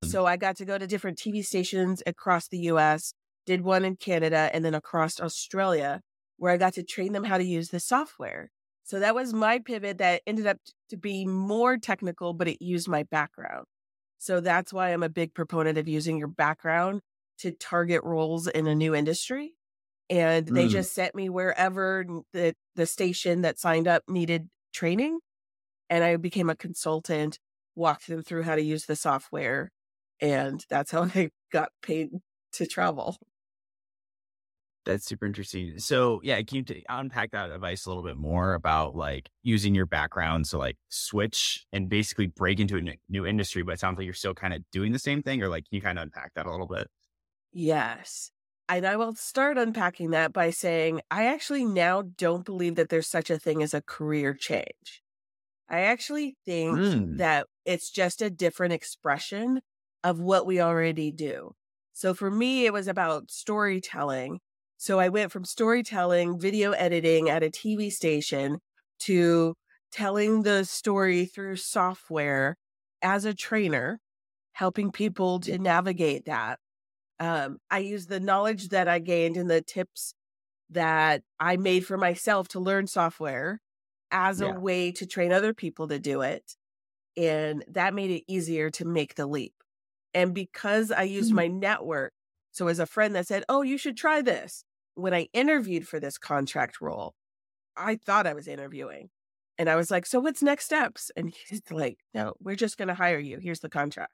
Mm. 0.03 0.09
So 0.09 0.25
I 0.25 0.37
got 0.37 0.57
to 0.57 0.65
go 0.65 0.77
to 0.77 0.87
different 0.87 1.17
TV 1.17 1.43
stations 1.43 2.03
across 2.05 2.47
the 2.47 2.59
US, 2.59 3.13
did 3.45 3.61
one 3.61 3.83
in 3.83 3.95
Canada 3.95 4.49
and 4.53 4.63
then 4.63 4.75
across 4.75 5.19
Australia, 5.19 6.01
where 6.37 6.51
I 6.51 6.57
got 6.57 6.73
to 6.73 6.83
train 6.83 7.13
them 7.13 7.23
how 7.23 7.37
to 7.37 7.43
use 7.43 7.69
the 7.69 7.79
software. 7.79 8.51
So 8.83 8.99
that 8.99 9.15
was 9.15 9.33
my 9.33 9.59
pivot 9.59 9.97
that 9.97 10.21
ended 10.25 10.47
up 10.47 10.57
to 10.89 10.97
be 10.97 11.25
more 11.25 11.77
technical, 11.77 12.33
but 12.33 12.47
it 12.47 12.61
used 12.61 12.87
my 12.87 13.03
background. 13.03 13.65
So 14.17 14.39
that's 14.39 14.71
why 14.71 14.93
I'm 14.93 15.03
a 15.03 15.09
big 15.09 15.33
proponent 15.33 15.77
of 15.77 15.89
using 15.89 16.17
your 16.17 16.29
background 16.29 17.01
to 17.39 17.51
target 17.51 18.01
roles 18.03 18.47
in 18.47 18.65
a 18.65 18.73
new 18.73 18.95
industry 18.95 19.56
and 20.09 20.47
they 20.47 20.67
mm. 20.67 20.69
just 20.69 20.93
sent 20.93 21.15
me 21.15 21.29
wherever 21.29 22.05
the 22.33 22.55
the 22.75 22.85
station 22.85 23.41
that 23.41 23.59
signed 23.59 23.87
up 23.87 24.03
needed 24.07 24.49
training 24.73 25.19
and 25.89 26.03
i 26.03 26.15
became 26.15 26.49
a 26.49 26.55
consultant 26.55 27.39
walked 27.75 28.07
them 28.07 28.23
through 28.23 28.43
how 28.43 28.55
to 28.55 28.61
use 28.61 28.85
the 28.85 28.95
software 28.95 29.71
and 30.21 30.65
that's 30.69 30.91
how 30.91 31.03
i 31.15 31.29
got 31.51 31.69
paid 31.81 32.09
to 32.53 32.65
travel. 32.65 33.17
That's 34.85 35.05
super 35.05 35.25
interesting. 35.25 35.79
So 35.79 36.21
yeah 36.23 36.41
can 36.43 36.57
you 36.57 36.63
t- 36.63 36.85
unpack 36.87 37.31
that 37.31 37.51
advice 37.51 37.85
a 37.85 37.89
little 37.89 38.03
bit 38.03 38.15
more 38.15 38.53
about 38.53 38.95
like 38.95 39.29
using 39.43 39.75
your 39.75 39.85
background 39.85 40.47
so 40.47 40.57
like 40.57 40.77
switch 40.87 41.65
and 41.73 41.89
basically 41.89 42.27
break 42.27 42.61
into 42.61 42.77
a 42.77 42.97
new 43.09 43.25
industry 43.25 43.63
but 43.63 43.73
it 43.73 43.79
sounds 43.81 43.97
like 43.97 44.05
you're 44.05 44.13
still 44.13 44.33
kind 44.33 44.53
of 44.53 44.63
doing 44.71 44.93
the 44.93 44.99
same 44.99 45.21
thing 45.21 45.43
or 45.43 45.49
like 45.49 45.65
can 45.65 45.75
you 45.75 45.81
kind 45.81 45.99
of 45.99 46.03
unpack 46.03 46.33
that 46.35 46.45
a 46.45 46.51
little 46.51 46.67
bit? 46.67 46.87
Yes 47.51 48.31
and 48.69 48.85
I 48.85 48.97
will 48.97 49.15
start 49.15 49.57
unpacking 49.57 50.11
that 50.11 50.33
by 50.33 50.49
saying 50.49 51.01
I 51.09 51.27
actually 51.27 51.65
now 51.65 52.01
don't 52.01 52.45
believe 52.45 52.75
that 52.75 52.89
there's 52.89 53.07
such 53.07 53.29
a 53.29 53.39
thing 53.39 53.63
as 53.63 53.73
a 53.73 53.81
career 53.81 54.33
change. 54.33 55.01
I 55.69 55.81
actually 55.81 56.35
think 56.45 56.77
mm. 56.77 57.17
that 57.17 57.47
it's 57.65 57.89
just 57.89 58.21
a 58.21 58.29
different 58.29 58.73
expression 58.73 59.61
of 60.03 60.19
what 60.19 60.45
we 60.45 60.61
already 60.61 61.11
do. 61.11 61.51
So 61.93 62.13
for 62.13 62.29
me, 62.29 62.65
it 62.65 62.73
was 62.73 62.87
about 62.87 63.31
storytelling. 63.31 64.39
So 64.77 64.99
I 64.99 65.09
went 65.09 65.31
from 65.31 65.43
storytelling, 65.43 66.39
video 66.39 66.71
editing 66.71 67.29
at 67.29 67.43
a 67.43 67.49
TV 67.49 67.91
station 67.91 68.59
to 68.99 69.55
telling 69.91 70.43
the 70.43 70.63
story 70.65 71.25
through 71.25 71.55
software 71.55 72.55
as 73.01 73.25
a 73.25 73.33
trainer, 73.33 73.99
helping 74.53 74.91
people 74.91 75.39
to 75.41 75.57
navigate 75.57 76.25
that 76.25 76.59
um, 77.19 77.57
I 77.71 77.79
use 77.79 78.07
the 78.07 78.19
knowledge 78.19 78.69
that 78.69 78.87
I 78.87 78.99
gained 78.99 79.37
and 79.37 79.49
the 79.49 79.61
tips 79.61 80.13
that 80.69 81.23
I 81.39 81.57
made 81.57 81.85
for 81.85 81.97
myself 81.97 82.47
to 82.49 82.59
learn 82.59 82.87
software 82.87 83.61
as 84.11 84.41
yeah. 84.41 84.47
a 84.47 84.59
way 84.59 84.91
to 84.93 85.05
train 85.05 85.31
other 85.31 85.53
people 85.53 85.87
to 85.87 85.99
do 85.99 86.21
it. 86.21 86.55
And 87.15 87.63
that 87.69 87.93
made 87.93 88.11
it 88.11 88.23
easier 88.27 88.69
to 88.71 88.85
make 88.85 89.15
the 89.15 89.25
leap. 89.25 89.53
And 90.13 90.33
because 90.33 90.91
I 90.91 91.03
used 91.03 91.29
mm-hmm. 91.29 91.35
my 91.35 91.47
network, 91.47 92.13
so 92.51 92.67
as 92.67 92.79
a 92.79 92.85
friend 92.85 93.15
that 93.15 93.27
said, 93.27 93.43
Oh, 93.49 93.61
you 93.61 93.77
should 93.77 93.97
try 93.97 94.21
this. 94.21 94.63
When 94.95 95.13
I 95.13 95.27
interviewed 95.33 95.87
for 95.87 95.99
this 95.99 96.17
contract 96.17 96.81
role, 96.81 97.15
I 97.75 97.95
thought 97.95 98.27
I 98.27 98.33
was 98.33 98.47
interviewing. 98.47 99.09
And 99.57 99.69
I 99.69 99.75
was 99.75 99.89
like, 99.89 100.05
So 100.05 100.19
what's 100.19 100.43
next 100.43 100.65
steps? 100.65 101.11
And 101.15 101.33
he's 101.49 101.61
like, 101.71 101.97
No, 102.13 102.33
we're 102.39 102.55
just 102.55 102.77
going 102.77 102.87
to 102.89 102.93
hire 102.93 103.19
you. 103.19 103.39
Here's 103.39 103.61
the 103.61 103.69
contract. 103.69 104.11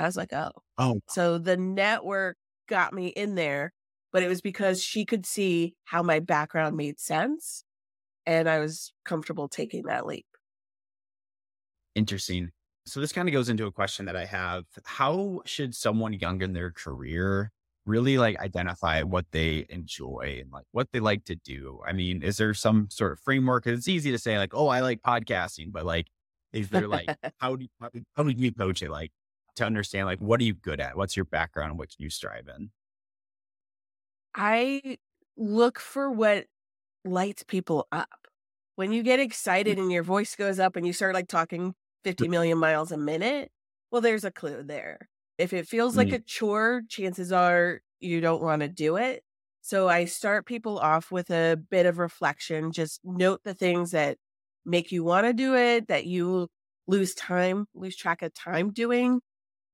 I 0.00 0.06
was 0.06 0.16
like, 0.16 0.32
oh. 0.32 0.52
Oh. 0.78 1.00
So 1.08 1.38
the 1.38 1.56
network 1.56 2.36
got 2.70 2.94
me 2.94 3.08
in 3.08 3.34
there, 3.34 3.74
but 4.12 4.22
it 4.22 4.28
was 4.28 4.40
because 4.40 4.82
she 4.82 5.04
could 5.04 5.26
see 5.26 5.74
how 5.84 6.02
my 6.02 6.20
background 6.20 6.76
made 6.76 6.98
sense. 6.98 7.64
And 8.24 8.48
I 8.48 8.60
was 8.60 8.92
comfortable 9.04 9.48
taking 9.48 9.84
that 9.84 10.06
leap. 10.06 10.26
Interesting. 11.94 12.50
So 12.86 13.00
this 13.00 13.12
kind 13.12 13.28
of 13.28 13.32
goes 13.32 13.48
into 13.48 13.66
a 13.66 13.72
question 13.72 14.06
that 14.06 14.16
I 14.16 14.24
have. 14.24 14.64
How 14.84 15.42
should 15.44 15.74
someone 15.74 16.12
young 16.14 16.40
in 16.40 16.52
their 16.52 16.70
career 16.70 17.50
really 17.86 18.18
like 18.18 18.38
identify 18.38 19.02
what 19.02 19.26
they 19.32 19.66
enjoy 19.68 20.38
and 20.40 20.52
like 20.52 20.64
what 20.72 20.88
they 20.92 21.00
like 21.00 21.24
to 21.24 21.34
do? 21.34 21.80
I 21.86 21.92
mean, 21.92 22.22
is 22.22 22.36
there 22.36 22.54
some 22.54 22.88
sort 22.90 23.12
of 23.12 23.20
framework? 23.20 23.66
It's 23.66 23.88
easy 23.88 24.10
to 24.12 24.18
say 24.18 24.38
like, 24.38 24.54
oh, 24.54 24.68
I 24.68 24.80
like 24.80 25.02
podcasting, 25.02 25.72
but 25.72 25.84
like, 25.84 26.06
is 26.52 26.68
there 26.70 26.88
like 26.88 27.08
how 27.38 27.56
do 27.56 27.64
you, 27.64 28.02
how 28.16 28.22
do 28.22 28.30
you 28.30 28.52
coach 28.52 28.82
it? 28.82 28.90
Like, 28.90 29.12
to 29.60 29.66
understand 29.66 30.06
like 30.06 30.20
what 30.20 30.40
are 30.40 30.44
you 30.44 30.54
good 30.54 30.80
at? 30.80 30.96
What's 30.96 31.16
your 31.16 31.24
background? 31.24 31.78
What 31.78 31.90
can 31.90 32.02
you 32.02 32.10
strive 32.10 32.48
in? 32.48 32.70
I 34.34 34.98
look 35.36 35.78
for 35.78 36.10
what 36.10 36.46
lights 37.04 37.42
people 37.42 37.86
up. 37.90 38.08
When 38.76 38.92
you 38.92 39.02
get 39.02 39.20
excited 39.20 39.78
mm. 39.78 39.82
and 39.82 39.92
your 39.92 40.02
voice 40.02 40.36
goes 40.36 40.58
up 40.58 40.76
and 40.76 40.86
you 40.86 40.92
start 40.92 41.14
like 41.14 41.28
talking 41.28 41.74
50 42.04 42.28
million 42.28 42.58
miles 42.58 42.92
a 42.92 42.96
minute, 42.96 43.50
well, 43.90 44.00
there's 44.00 44.24
a 44.24 44.30
clue 44.30 44.62
there. 44.62 45.08
If 45.38 45.52
it 45.52 45.66
feels 45.68 45.96
like 45.96 46.08
mm. 46.08 46.14
a 46.14 46.18
chore, 46.20 46.82
chances 46.88 47.32
are 47.32 47.80
you 47.98 48.20
don't 48.20 48.42
want 48.42 48.62
to 48.62 48.68
do 48.68 48.96
it. 48.96 49.22
So 49.62 49.88
I 49.88 50.06
start 50.06 50.46
people 50.46 50.78
off 50.78 51.10
with 51.10 51.30
a 51.30 51.56
bit 51.70 51.86
of 51.86 51.98
reflection. 51.98 52.72
Just 52.72 53.00
note 53.04 53.40
the 53.44 53.54
things 53.54 53.90
that 53.90 54.16
make 54.64 54.90
you 54.92 55.04
want 55.04 55.26
to 55.26 55.32
do 55.32 55.54
it, 55.54 55.88
that 55.88 56.06
you 56.06 56.48
lose 56.86 57.14
time, 57.14 57.66
lose 57.74 57.96
track 57.96 58.22
of 58.22 58.32
time 58.34 58.72
doing, 58.72 59.20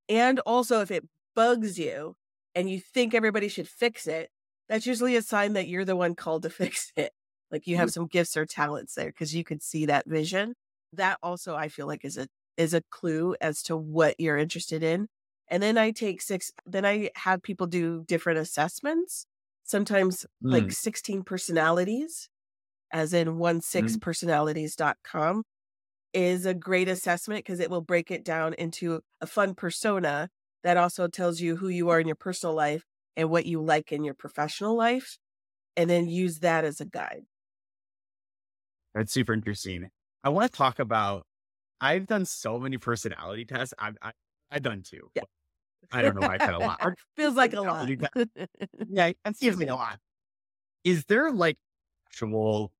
and 0.08 0.40
also, 0.40 0.80
if 0.80 0.90
it 0.90 1.04
bugs 1.34 1.78
you 1.78 2.16
and 2.54 2.70
you 2.70 2.80
think 2.80 3.14
everybody 3.14 3.48
should 3.48 3.68
fix 3.68 4.06
it, 4.06 4.30
that's 4.68 4.86
usually 4.86 5.16
a 5.16 5.22
sign 5.22 5.54
that 5.54 5.68
you're 5.68 5.84
the 5.84 5.96
one 5.96 6.14
called 6.14 6.42
to 6.42 6.50
fix 6.62 6.92
it. 6.96 7.12
Like 7.50 7.66
you 7.66 7.76
have 7.76 7.90
mm. 7.90 7.92
some 7.92 8.06
gifts 8.06 8.36
or 8.36 8.44
talents 8.44 8.94
there 8.94 9.06
because 9.06 9.34
you 9.34 9.44
could 9.44 9.62
see 9.62 9.86
that 9.86 10.06
vision. 10.06 10.54
That 10.92 11.18
also 11.22 11.54
I 11.54 11.68
feel 11.68 11.86
like 11.86 12.04
is 12.04 12.16
a 12.16 12.28
is 12.56 12.74
a 12.74 12.82
clue 12.90 13.36
as 13.40 13.62
to 13.64 13.76
what 13.76 14.18
you're 14.18 14.38
interested 14.38 14.82
in. 14.82 15.08
And 15.48 15.62
then 15.62 15.78
I 15.78 15.90
take 15.92 16.20
six 16.22 16.52
then 16.64 16.84
I 16.84 17.10
have 17.14 17.42
people 17.42 17.66
do 17.66 18.04
different 18.06 18.38
assessments, 18.38 19.26
sometimes 19.64 20.26
mm. 20.44 20.52
like 20.52 20.72
16 20.72 21.22
personalities, 21.22 22.28
as 22.92 23.12
in 23.12 23.38
one 23.38 23.60
six 23.60 23.96
mm. 23.96 24.00
personalities.com 24.00 25.44
is 26.16 26.46
a 26.46 26.54
great 26.54 26.88
assessment 26.88 27.44
because 27.44 27.60
it 27.60 27.68
will 27.68 27.82
break 27.82 28.10
it 28.10 28.24
down 28.24 28.54
into 28.54 29.00
a 29.20 29.26
fun 29.26 29.54
persona 29.54 30.30
that 30.64 30.78
also 30.78 31.08
tells 31.08 31.42
you 31.42 31.56
who 31.56 31.68
you 31.68 31.90
are 31.90 32.00
in 32.00 32.06
your 32.06 32.16
personal 32.16 32.54
life 32.54 32.84
and 33.16 33.28
what 33.28 33.44
you 33.44 33.60
like 33.60 33.92
in 33.92 34.02
your 34.02 34.14
professional 34.14 34.74
life, 34.74 35.18
and 35.76 35.90
then 35.90 36.08
use 36.08 36.38
that 36.38 36.64
as 36.64 36.80
a 36.80 36.86
guide. 36.86 37.24
That's 38.94 39.12
super 39.12 39.34
interesting. 39.34 39.90
I 40.24 40.30
want 40.30 40.50
to 40.50 40.56
talk 40.56 40.78
about. 40.78 41.26
I've 41.82 42.06
done 42.06 42.24
so 42.24 42.58
many 42.58 42.78
personality 42.78 43.44
tests. 43.44 43.74
I've 43.78 43.98
I, 44.00 44.12
I've 44.50 44.62
done 44.62 44.82
two. 44.82 45.10
Yeah. 45.14 45.24
I 45.92 46.00
don't 46.00 46.18
know 46.18 46.26
why 46.26 46.36
I 46.36 46.38
said 46.38 46.54
a 46.54 46.58
lot. 46.58 46.80
Feels 47.16 47.34
like 47.34 47.52
a 47.52 47.60
lot. 47.60 47.88
yeah, 48.88 49.08
it 49.08 49.36
seems 49.36 49.58
like 49.58 49.68
a 49.68 49.74
lot. 49.74 49.98
Is 50.82 51.04
there 51.04 51.30
like 51.30 51.58
actual? 52.08 52.72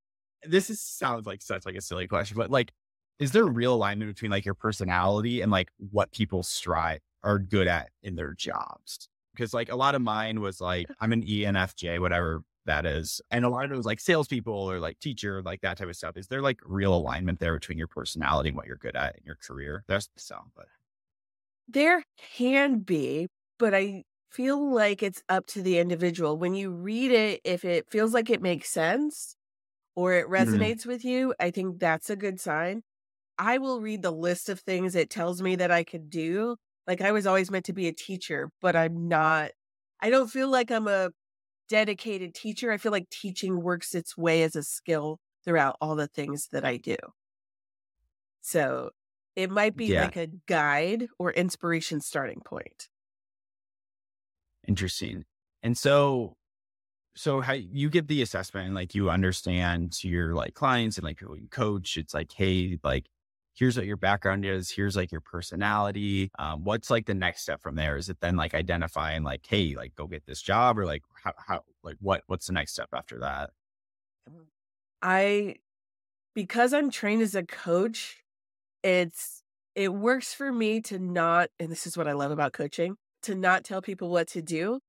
This 0.43 0.71
is 0.71 0.81
sounds 0.81 1.27
like 1.27 1.43
such 1.43 1.67
like 1.67 1.77
a 1.77 1.83
silly 1.83 2.07
question, 2.07 2.39
but 2.39 2.51
like, 2.51 2.73
is 3.19 3.33
there 3.33 3.45
real 3.45 3.75
alignment 3.75 4.15
between 4.15 4.31
like 4.31 4.45
your 4.45 4.55
personality 4.55 5.41
and 5.41 5.51
like 5.51 5.71
what 5.91 6.13
people 6.13 6.43
strive 6.43 7.01
are 7.23 7.39
good 7.39 7.67
at 7.67 7.91
in 8.03 8.17
their 8.17 8.35
jobs? 8.35 9.09
Because 9.35 9.55
like 9.55 9.71
a 9.71 9.77
lot 9.77 9.95
of 9.95 10.03
mine 10.03 10.41
was 10.41 10.61
like 10.61 10.87
I'm 11.01 11.13
an 11.13 11.23
ENFJ, 11.23 12.01
whatever 12.01 12.43
that 12.67 12.85
is. 12.85 13.21
And 13.31 13.45
a 13.45 13.49
lot 13.49 13.65
of 13.65 13.73
it 13.73 13.77
was 13.77 13.87
like 13.87 14.01
salespeople 14.01 14.53
or 14.53 14.79
like 14.79 14.99
teacher, 14.99 15.43
like 15.43 15.61
that 15.63 15.79
type 15.79 15.89
of 15.89 15.97
stuff. 15.97 16.17
Is 16.17 16.27
there 16.27 16.43
like 16.43 16.61
real 16.65 16.95
alignment 16.95 17.39
there 17.39 17.55
between 17.55 17.79
your 17.79 17.87
personality 17.87 18.51
and 18.51 18.57
what 18.57 18.67
you're 18.67 18.77
good 18.77 18.97
at 18.97 19.17
in 19.17 19.23
your 19.25 19.37
career? 19.37 19.85
That's 19.87 20.09
the 20.09 20.21
sound, 20.21 20.51
but 20.55 20.67
there 21.69 22.05
can 22.37 22.81
be, 22.81 23.29
but 23.59 23.75
I 23.75 24.05
feel 24.31 24.73
like 24.73 25.03
it's 25.03 25.23
up 25.29 25.47
to 25.49 25.63
the 25.63 25.79
individual. 25.79 26.37
When 26.37 26.55
you 26.55 26.71
read 26.71 27.11
it, 27.11 27.41
if 27.45 27.65
it 27.65 27.91
feels 27.91 28.13
like 28.13 28.31
it 28.31 28.43
makes 28.43 28.69
sense 28.69 29.37
or 29.95 30.15
it 30.15 30.27
mm-hmm. 30.27 30.35
resonates 30.35 30.81
mm-hmm. 30.81 30.91
with 30.91 31.05
you, 31.05 31.35
I 31.41 31.51
think 31.51 31.81
that's 31.81 32.11
a 32.11 32.17
good 32.17 32.41
sign. 32.41 32.83
I 33.39 33.59
will 33.59 33.81
read 33.81 34.03
the 34.03 34.11
list 34.11 34.49
of 34.49 34.61
things 34.61 34.95
it 34.95 35.11
tells 35.11 35.43
me 35.43 35.57
that 35.57 35.71
I 35.71 35.85
could 35.85 36.11
do. 36.11 36.57
Like 36.87 37.01
I 37.01 37.13
was 37.13 37.27
always 37.27 37.51
meant 37.51 37.67
to 37.67 37.73
be 37.73 37.89
a 37.89 37.93
teacher, 37.93 38.51
but 38.61 38.77
I'm 38.77 39.09
not. 39.09 39.51
I 40.01 40.11
don't 40.11 40.29
feel 40.29 40.49
like 40.49 40.71
I'm 40.71 40.89
a 40.89 41.11
dedicated 41.69 42.35
teacher. 42.35 42.71
I 42.71 42.77
feel 42.77 42.93
like 42.93 43.11
teaching 43.11 43.63
works 43.63 43.95
its 43.95 44.17
way 44.17 44.43
as 44.43 44.57
a 44.57 44.63
skill 44.63 45.19
throughout 45.45 45.77
all 45.81 45.97
the 45.97 46.07
things 46.07 46.49
that 46.53 46.65
I 46.65 46.77
do. 46.77 46.97
So 48.41 48.91
it 49.35 49.51
might 49.51 49.77
be 49.77 49.87
yeah. 49.87 50.03
like 50.03 50.17
a 50.17 50.29
guide 50.47 51.09
or 51.19 51.33
inspiration 51.33 52.01
starting 52.01 52.41
point. 52.45 52.89
Interesting. 54.67 55.25
And 55.63 55.77
so 55.77 56.37
so 57.17 57.41
how 57.41 57.55
you 57.55 57.89
give 57.89 58.07
the 58.07 58.21
assessment 58.23 58.67
and 58.67 58.75
like 58.75 58.95
you 58.95 59.11
understand 59.11 59.91
to 59.91 60.09
your 60.09 60.35
like 60.35 60.55
clients 60.55 60.99
and 60.99 61.05
like 61.05 61.21
you 61.21 61.49
coach, 61.51 61.97
it's 61.97 62.13
like, 62.13 62.31
hey, 62.33 62.79
like 62.85 63.07
here's 63.57 63.77
what 63.77 63.87
your 63.87 63.97
background 63.97 64.45
is, 64.45 64.71
here's 64.71 64.97
like 64.97 65.11
your 65.11 65.23
personality. 65.23 66.31
Um, 66.39 66.63
what's 66.63 66.91
like 66.91 67.07
the 67.07 67.15
next 67.15 67.43
step 67.43 67.63
from 67.63 67.75
there? 67.75 67.97
Is 67.97 68.09
it 68.09 68.21
then 68.21 68.37
like 68.37 68.55
identifying 68.55 69.23
like, 69.23 69.47
hey, 69.49 69.75
like 69.75 69.95
go 69.97 70.07
get 70.07 70.27
this 70.27 70.43
job 70.43 70.79
or 70.79 70.85
like 70.85 71.03
how, 71.25 71.33
how 71.39 71.61
like 71.83 71.97
what 72.01 72.23
what's 72.27 72.47
the 72.47 72.53
next 72.53 72.73
step 72.73 72.91
after 72.93 73.19
that? 73.21 73.51
I 75.03 75.57
because 76.35 76.75
I'm 76.75 76.91
trained 76.91 77.23
as 77.23 77.35
a 77.35 77.43
coach, 77.43 78.23
it's 78.83 79.43
it 79.75 79.93
works 79.93 80.35
for 80.35 80.53
me 80.53 80.81
to 80.83 80.99
not 80.99 81.49
and 81.59 81.71
this 81.71 81.87
is 81.87 81.97
what 81.97 82.07
I 82.07 82.13
love 82.13 82.31
about 82.31 82.53
coaching, 82.53 82.97
to 83.23 83.35
not 83.35 83.65
tell 83.65 83.81
people 83.81 84.11
what 84.11 84.29
to 84.29 84.43
do 84.43 84.81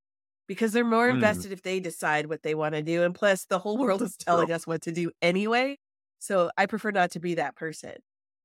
because 0.46 0.74
they're 0.74 0.86
more 0.86 1.10
mm. 1.10 1.16
invested 1.16 1.52
if 1.54 1.62
they 1.62 1.80
decide 1.80 2.28
what 2.28 2.44
they 2.44 2.56
want 2.56 2.76
to 2.76 2.82
do 2.82 3.04
and 3.04 3.16
plus 3.16 3.46
the 3.46 3.60
whole 3.60 3.78
world 3.84 4.02
is 4.02 4.18
telling 4.18 4.52
us 4.52 4.68
what 4.68 4.82
to 4.82 4.92
do 4.92 5.12
anyway. 5.22 5.78
So 6.20 6.52
I 6.58 6.66
prefer 6.66 6.92
not 6.92 7.12
to 7.12 7.20
be 7.20 7.36
that 7.36 7.56
person. 7.56 7.94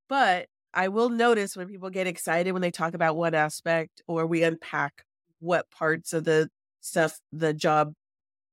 But 0.09 0.47
I 0.73 0.87
will 0.87 1.09
notice 1.09 1.55
when 1.55 1.67
people 1.67 1.89
get 1.89 2.07
excited 2.07 2.51
when 2.51 2.61
they 2.61 2.71
talk 2.71 2.93
about 2.93 3.15
one 3.15 3.35
aspect 3.35 4.01
or 4.07 4.25
we 4.25 4.43
unpack 4.43 5.03
what 5.39 5.69
parts 5.69 6.13
of 6.13 6.23
the 6.23 6.49
stuff, 6.81 7.19
the 7.31 7.53
job 7.53 7.93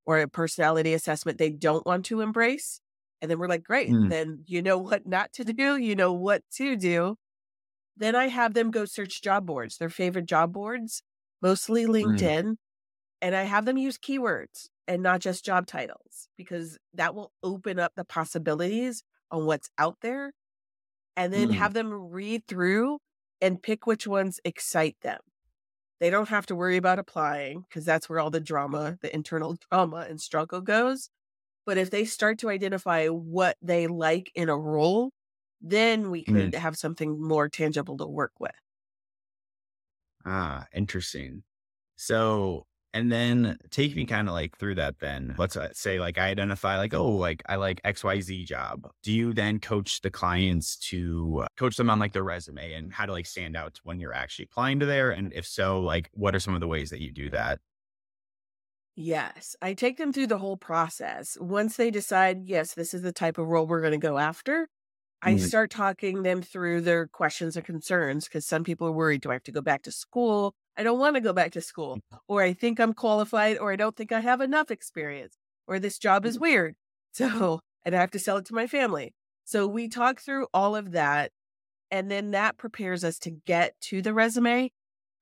or 0.06 0.18
a 0.18 0.28
personality 0.28 0.92
assessment 0.92 1.38
they 1.38 1.50
don't 1.50 1.86
want 1.86 2.04
to 2.06 2.20
embrace. 2.20 2.80
And 3.22 3.30
then 3.30 3.38
we're 3.38 3.48
like, 3.48 3.62
great, 3.62 3.90
mm. 3.90 4.08
then 4.08 4.44
you 4.46 4.62
know 4.62 4.78
what 4.78 5.06
not 5.06 5.32
to 5.34 5.44
do, 5.44 5.76
you 5.76 5.94
know 5.94 6.12
what 6.12 6.42
to 6.56 6.76
do. 6.76 7.16
Then 7.96 8.16
I 8.16 8.28
have 8.28 8.54
them 8.54 8.70
go 8.70 8.86
search 8.86 9.22
job 9.22 9.46
boards, 9.46 9.76
their 9.76 9.90
favorite 9.90 10.26
job 10.26 10.52
boards, 10.52 11.02
mostly 11.42 11.84
mm. 11.84 12.04
LinkedIn. 12.04 12.42
Mm. 12.42 12.56
And 13.22 13.36
I 13.36 13.42
have 13.42 13.66
them 13.66 13.76
use 13.76 13.98
keywords 13.98 14.68
and 14.88 15.02
not 15.02 15.20
just 15.20 15.44
job 15.44 15.66
titles 15.66 16.28
because 16.38 16.78
that 16.94 17.14
will 17.14 17.32
open 17.42 17.78
up 17.78 17.92
the 17.94 18.04
possibilities 18.04 19.02
on 19.30 19.44
what's 19.44 19.68
out 19.78 19.98
there 20.00 20.32
and 21.16 21.32
then 21.32 21.48
mm. 21.48 21.54
have 21.54 21.74
them 21.74 21.92
read 21.92 22.46
through 22.46 22.98
and 23.40 23.62
pick 23.62 23.86
which 23.86 24.06
ones 24.06 24.40
excite 24.44 24.96
them. 25.02 25.20
They 26.00 26.10
don't 26.10 26.28
have 26.28 26.46
to 26.46 26.56
worry 26.56 26.76
about 26.76 26.98
applying 26.98 27.62
because 27.68 27.84
that's 27.84 28.08
where 28.08 28.20
all 28.20 28.30
the 28.30 28.40
drama, 28.40 28.98
the 29.02 29.14
internal 29.14 29.56
drama 29.70 30.06
and 30.08 30.20
struggle 30.20 30.60
goes. 30.62 31.10
But 31.66 31.76
if 31.76 31.90
they 31.90 32.04
start 32.04 32.38
to 32.38 32.48
identify 32.48 33.06
what 33.08 33.56
they 33.60 33.86
like 33.86 34.32
in 34.34 34.48
a 34.48 34.56
role, 34.56 35.12
then 35.60 36.10
we 36.10 36.24
could 36.24 36.52
mm. 36.52 36.54
have 36.54 36.76
something 36.76 37.22
more 37.22 37.48
tangible 37.48 37.98
to 37.98 38.06
work 38.06 38.32
with. 38.40 38.52
Ah, 40.24 40.66
interesting. 40.74 41.42
So 41.96 42.66
and 42.92 43.10
then 43.10 43.58
take 43.70 43.94
me 43.94 44.04
kind 44.04 44.28
of 44.28 44.34
like 44.34 44.58
through 44.58 44.74
that 44.76 44.98
then. 44.98 45.34
Let's 45.38 45.56
uh, 45.56 45.68
say 45.72 46.00
like 46.00 46.18
I 46.18 46.28
identify 46.28 46.76
like, 46.76 46.94
oh, 46.94 47.10
like 47.10 47.42
I 47.48 47.56
like 47.56 47.80
XYZ 47.82 48.44
job. 48.46 48.90
Do 49.02 49.12
you 49.12 49.32
then 49.32 49.60
coach 49.60 50.00
the 50.00 50.10
clients 50.10 50.76
to 50.88 51.42
uh, 51.44 51.46
coach 51.56 51.76
them 51.76 51.90
on 51.90 51.98
like 51.98 52.12
their 52.12 52.24
resume 52.24 52.72
and 52.72 52.92
how 52.92 53.06
to 53.06 53.12
like 53.12 53.26
stand 53.26 53.56
out 53.56 53.80
when 53.84 54.00
you're 54.00 54.14
actually 54.14 54.46
applying 54.50 54.80
to 54.80 54.86
there? 54.86 55.10
And 55.10 55.32
if 55.32 55.46
so, 55.46 55.80
like 55.80 56.10
what 56.12 56.34
are 56.34 56.40
some 56.40 56.54
of 56.54 56.60
the 56.60 56.68
ways 56.68 56.90
that 56.90 57.00
you 57.00 57.12
do 57.12 57.30
that? 57.30 57.60
Yes, 58.96 59.56
I 59.62 59.74
take 59.74 59.96
them 59.96 60.12
through 60.12 60.26
the 60.26 60.38
whole 60.38 60.56
process. 60.56 61.38
Once 61.40 61.76
they 61.76 61.90
decide, 61.90 62.42
yes, 62.44 62.74
this 62.74 62.92
is 62.92 63.02
the 63.02 63.12
type 63.12 63.38
of 63.38 63.46
role 63.46 63.66
we're 63.66 63.80
going 63.80 63.92
to 63.92 63.98
go 63.98 64.18
after, 64.18 64.68
I 65.22 65.34
mm-hmm. 65.34 65.44
start 65.44 65.70
talking 65.70 66.22
them 66.22 66.42
through 66.42 66.82
their 66.82 67.06
questions 67.06 67.56
and 67.56 67.64
concerns 67.64 68.24
because 68.24 68.46
some 68.46 68.64
people 68.64 68.88
are 68.88 68.92
worried 68.92 69.20
do 69.20 69.30
I 69.30 69.34
have 69.34 69.42
to 69.44 69.52
go 69.52 69.60
back 69.60 69.82
to 69.82 69.92
school? 69.92 70.54
I 70.76 70.82
don't 70.82 70.98
want 70.98 71.16
to 71.16 71.20
go 71.20 71.32
back 71.32 71.52
to 71.52 71.60
school, 71.60 71.96
mm. 71.96 72.18
or 72.28 72.42
I 72.42 72.52
think 72.52 72.80
I'm 72.80 72.94
qualified, 72.94 73.58
or 73.58 73.72
I 73.72 73.76
don't 73.76 73.96
think 73.96 74.12
I 74.12 74.20
have 74.20 74.40
enough 74.40 74.70
experience, 74.70 75.36
or 75.66 75.78
this 75.78 75.98
job 75.98 76.24
is 76.24 76.38
mm. 76.38 76.42
weird. 76.42 76.74
So, 77.12 77.58
and 77.84 77.92
I 77.92 77.98
have 77.98 78.12
to 78.12 78.20
sell 78.20 78.36
it 78.36 78.44
to 78.46 78.54
my 78.54 78.68
family. 78.68 79.14
So 79.44 79.66
we 79.66 79.88
talk 79.88 80.20
through 80.20 80.46
all 80.54 80.76
of 80.76 80.92
that. 80.92 81.32
And 81.90 82.08
then 82.08 82.30
that 82.30 82.56
prepares 82.56 83.02
us 83.02 83.18
to 83.18 83.32
get 83.32 83.74
to 83.88 84.00
the 84.00 84.14
resume. 84.14 84.70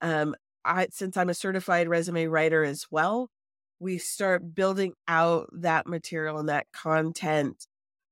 Um, 0.03 0.35
I, 0.67 0.89
since 0.91 1.17
I'm 1.17 1.31
a 1.31 1.35
certified 1.35 1.89
resume 1.89 2.27
writer 2.27 2.63
as 2.63 2.85
well, 2.91 3.31
we 3.81 3.97
start 3.97 4.55
building 4.55 4.93
out 5.09 5.49
that 5.51 5.87
material 5.87 6.37
and 6.37 6.51
that 6.51 6.67
content 6.75 7.67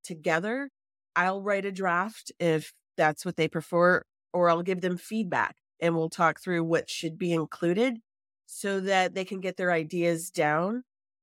together. 0.04 0.70
I'll 1.14 1.42
write 1.42 1.66
a 1.66 1.70
draft 1.70 2.32
if 2.40 2.72
that's 2.96 3.26
what 3.26 3.36
they 3.36 3.46
prefer, 3.46 4.02
or 4.32 4.48
I'll 4.48 4.62
give 4.62 4.80
them 4.80 4.96
feedback 4.96 5.56
and 5.80 5.96
we'll 5.96 6.10
talk 6.10 6.40
through 6.40 6.64
what 6.64 6.88
should 6.88 7.18
be 7.18 7.32
included 7.32 7.98
so 8.46 8.80
that 8.80 9.14
they 9.14 9.24
can 9.24 9.40
get 9.40 9.56
their 9.56 9.72
ideas 9.72 10.30
down 10.30 10.82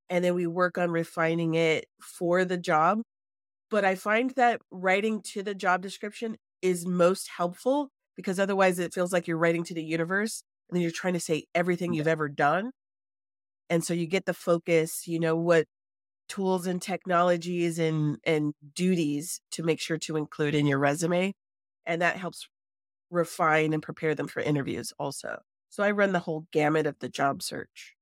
and 0.09 0.23
then 0.23 0.35
we 0.35 0.45
work 0.45 0.77
on 0.77 0.91
refining 0.91 1.55
it 1.55 1.85
for 2.01 2.45
the 2.45 2.57
job. 2.57 3.01
But 3.71 3.85
I 3.85 3.95
find 3.95 4.31
that 4.31 4.61
writing 4.69 5.21
to 5.33 5.41
the 5.41 5.55
job 5.55 5.81
description 5.81 6.37
is 6.61 6.85
most 6.85 7.29
helpful 7.37 7.89
because 8.15 8.39
otherwise 8.39 8.77
it 8.79 8.93
feels 8.93 9.11
like 9.11 9.27
you're 9.27 9.37
writing 9.37 9.63
to 9.65 9.73
the 9.73 9.83
universe 9.83 10.43
and 10.69 10.75
then 10.75 10.81
you're 10.81 10.91
trying 10.91 11.13
to 11.13 11.19
say 11.19 11.45
everything 11.55 11.93
you've 11.93 12.07
ever 12.07 12.29
done. 12.29 12.71
And 13.69 13.83
so 13.83 13.93
you 13.93 14.05
get 14.05 14.25
the 14.25 14.33
focus, 14.33 15.07
you 15.07 15.19
know, 15.19 15.35
what 15.35 15.65
tools 16.29 16.67
and 16.67 16.81
technologies 16.81 17.79
and 17.79 18.17
and 18.25 18.53
duties 18.75 19.41
to 19.51 19.63
make 19.63 19.79
sure 19.79 19.97
to 19.97 20.17
include 20.17 20.55
in 20.55 20.65
your 20.65 20.79
resume 20.79 21.33
and 21.85 22.01
that 22.01 22.17
helps 22.17 22.47
refine 23.13 23.73
and 23.73 23.83
prepare 23.83 24.15
them 24.15 24.27
for 24.27 24.41
interviews 24.41 24.93
also. 24.99 25.41
So 25.69 25.83
I 25.83 25.91
run 25.91 26.11
the 26.11 26.19
whole 26.19 26.47
gamut 26.51 26.85
of 26.85 26.99
the 26.99 27.09
job 27.09 27.41
search. 27.41 27.95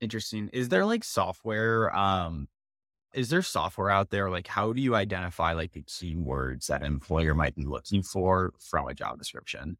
Interesting. 0.00 0.48
Is 0.52 0.68
there 0.68 0.84
like 0.84 1.04
software 1.04 1.94
um 1.94 2.48
is 3.14 3.30
there 3.30 3.42
software 3.42 3.90
out 3.90 4.10
there 4.10 4.30
like 4.30 4.46
how 4.46 4.72
do 4.72 4.82
you 4.82 4.94
identify 4.94 5.52
like 5.52 5.72
the 5.72 5.82
keywords 5.82 6.66
that 6.66 6.82
an 6.82 6.86
employer 6.86 7.34
might 7.34 7.54
be 7.54 7.64
looking 7.64 8.02
for 8.02 8.52
from 8.58 8.88
a 8.88 8.94
job 8.94 9.18
description? 9.18 9.76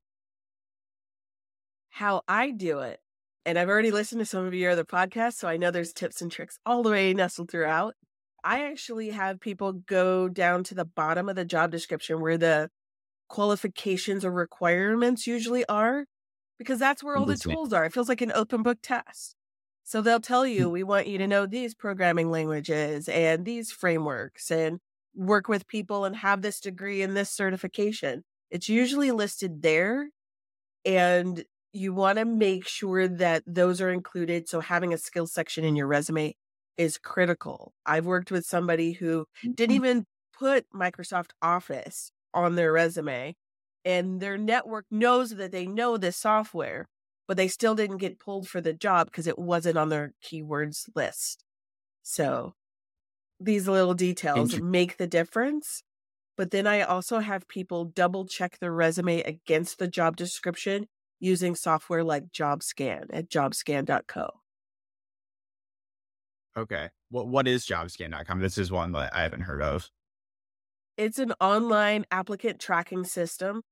How 1.91 2.23
I 2.29 2.51
do 2.51 2.81
it. 2.81 3.01
And 3.45 3.59
I've 3.59 3.69
already 3.69 3.91
listened 3.91 4.21
to 4.21 4.25
some 4.27 4.47
of 4.47 4.55
your 4.55 4.71
other 4.73 4.85
podcasts, 4.85 5.35
so 5.35 5.49
I 5.49 5.57
know 5.57 5.71
there's 5.71 5.93
tips 5.93 6.23
and 6.23 6.31
tricks 6.31 6.59
all 6.65 6.83
the 6.83 6.91
way 6.91 7.13
nestled 7.13 7.51
throughout. 7.51 7.95
I 8.45 8.65
actually 8.67 9.11
have 9.11 9.41
people 9.41 9.73
go 9.73 10.29
down 10.29 10.65
to 10.65 10.75
the 10.75 10.85
bottom 10.85 11.29
of 11.29 11.37
the 11.37 11.45
job 11.45 11.71
description 11.71 12.21
where 12.21 12.39
the 12.39 12.71
qualifications 13.33 14.27
or 14.27 14.31
requirements 14.31 15.27
usually 15.27 15.65
are 15.65 16.05
because 16.59 16.79
that's 16.79 17.03
where 17.03 17.17
all 17.17 17.25
the 17.25 17.35
tools 17.35 17.73
are. 17.73 17.87
It 17.87 17.93
feels 17.95 18.11
like 18.11 18.21
an 18.21 18.31
open 18.35 18.63
book 18.63 18.77
test. 18.83 19.35
So 19.85 20.03
they'll 20.03 20.21
tell 20.21 20.47
you, 20.47 20.69
mm. 20.69 20.73
we 20.73 20.83
want 20.83 21.07
you 21.07 21.17
to 21.17 21.27
know 21.27 21.47
these 21.47 21.75
programming 21.75 22.31
languages 22.31 23.09
and 23.09 23.47
these 23.47 23.73
frameworks 23.73 24.51
and 24.51 24.81
work 25.15 25.49
with 25.49 25.67
people 25.67 26.05
and 26.05 26.17
have 26.17 26.43
this 26.43 26.61
degree 26.61 27.01
and 27.01 27.17
this 27.17 27.31
certification. 27.31 28.23
It's 28.51 28.69
usually 28.69 29.11
listed 29.11 29.63
there. 29.63 30.11
And 30.85 31.43
you 31.73 31.95
want 31.95 32.19
to 32.19 32.27
make 32.27 32.69
sure 32.69 33.09
that 33.09 33.45
those 33.47 33.81
are 33.81 33.91
included. 33.91 34.47
So 34.47 34.61
having 34.61 34.93
a 34.93 34.99
skills 34.99 35.33
section 35.33 35.65
in 35.65 35.75
your 35.75 35.87
resume 35.87 36.37
is 36.77 36.99
critical. 36.99 37.73
I've 37.87 38.05
worked 38.05 38.31
with 38.31 38.45
somebody 38.45 38.93
who 38.93 39.25
didn't 39.43 39.75
mm-hmm. 39.75 39.85
even 39.87 40.07
put 40.39 40.67
Microsoft 40.75 41.31
Office 41.41 42.13
on 42.35 42.55
their 42.55 42.73
resume 42.73 43.35
and 43.85 44.21
their 44.21 44.39
network 44.39 44.87
knows 44.91 45.31
that 45.31 45.53
they 45.53 45.67
know 45.67 45.97
this 45.97 46.17
software, 46.17 46.89
but 47.27 47.37
they 47.37 47.49
still 47.49 47.75
didn't 47.75 47.99
get 47.99 48.19
pulled 48.19 48.49
for 48.49 48.61
the 48.61 48.73
job 48.73 49.07
because 49.07 49.27
it 49.27 49.39
wasn't 49.39 49.77
on 49.77 49.89
their 49.89 50.13
keywords 50.25 50.89
list. 50.95 51.45
So 52.03 52.55
these 53.41 53.69
little 53.69 53.95
details 53.95 54.61
make 54.61 54.97
the 54.97 55.07
difference. 55.07 55.83
But 56.37 56.51
then 56.51 56.67
I 56.67 56.83
also 56.83 57.19
have 57.19 57.47
people 57.49 57.85
double 57.85 58.27
check 58.27 58.59
their 58.59 58.73
resume 58.73 59.21
against 59.23 59.79
the 59.79 59.89
job 59.89 60.17
description 60.17 60.87
using 61.21 61.55
software 61.55 62.03
like 62.03 62.33
JobScan 62.33 63.07
at 63.13 63.29
jobscan.co. 63.29 64.31
Okay. 66.57 66.89
What 67.11 67.29
what 67.29 67.47
is 67.47 67.67
jobscan.com? 67.67 68.41
This 68.41 68.59
is 68.59 68.71
one 68.71 68.93
that 68.93 69.15
I 69.15 69.23
haven't 69.23 69.43
heard 69.43 69.63
of. 69.63 69.91
It's 70.97 71.19
an 71.19 71.33
online 71.41 72.05
applicant 72.11 72.61
tracking 72.61 73.05
system 73.05 73.63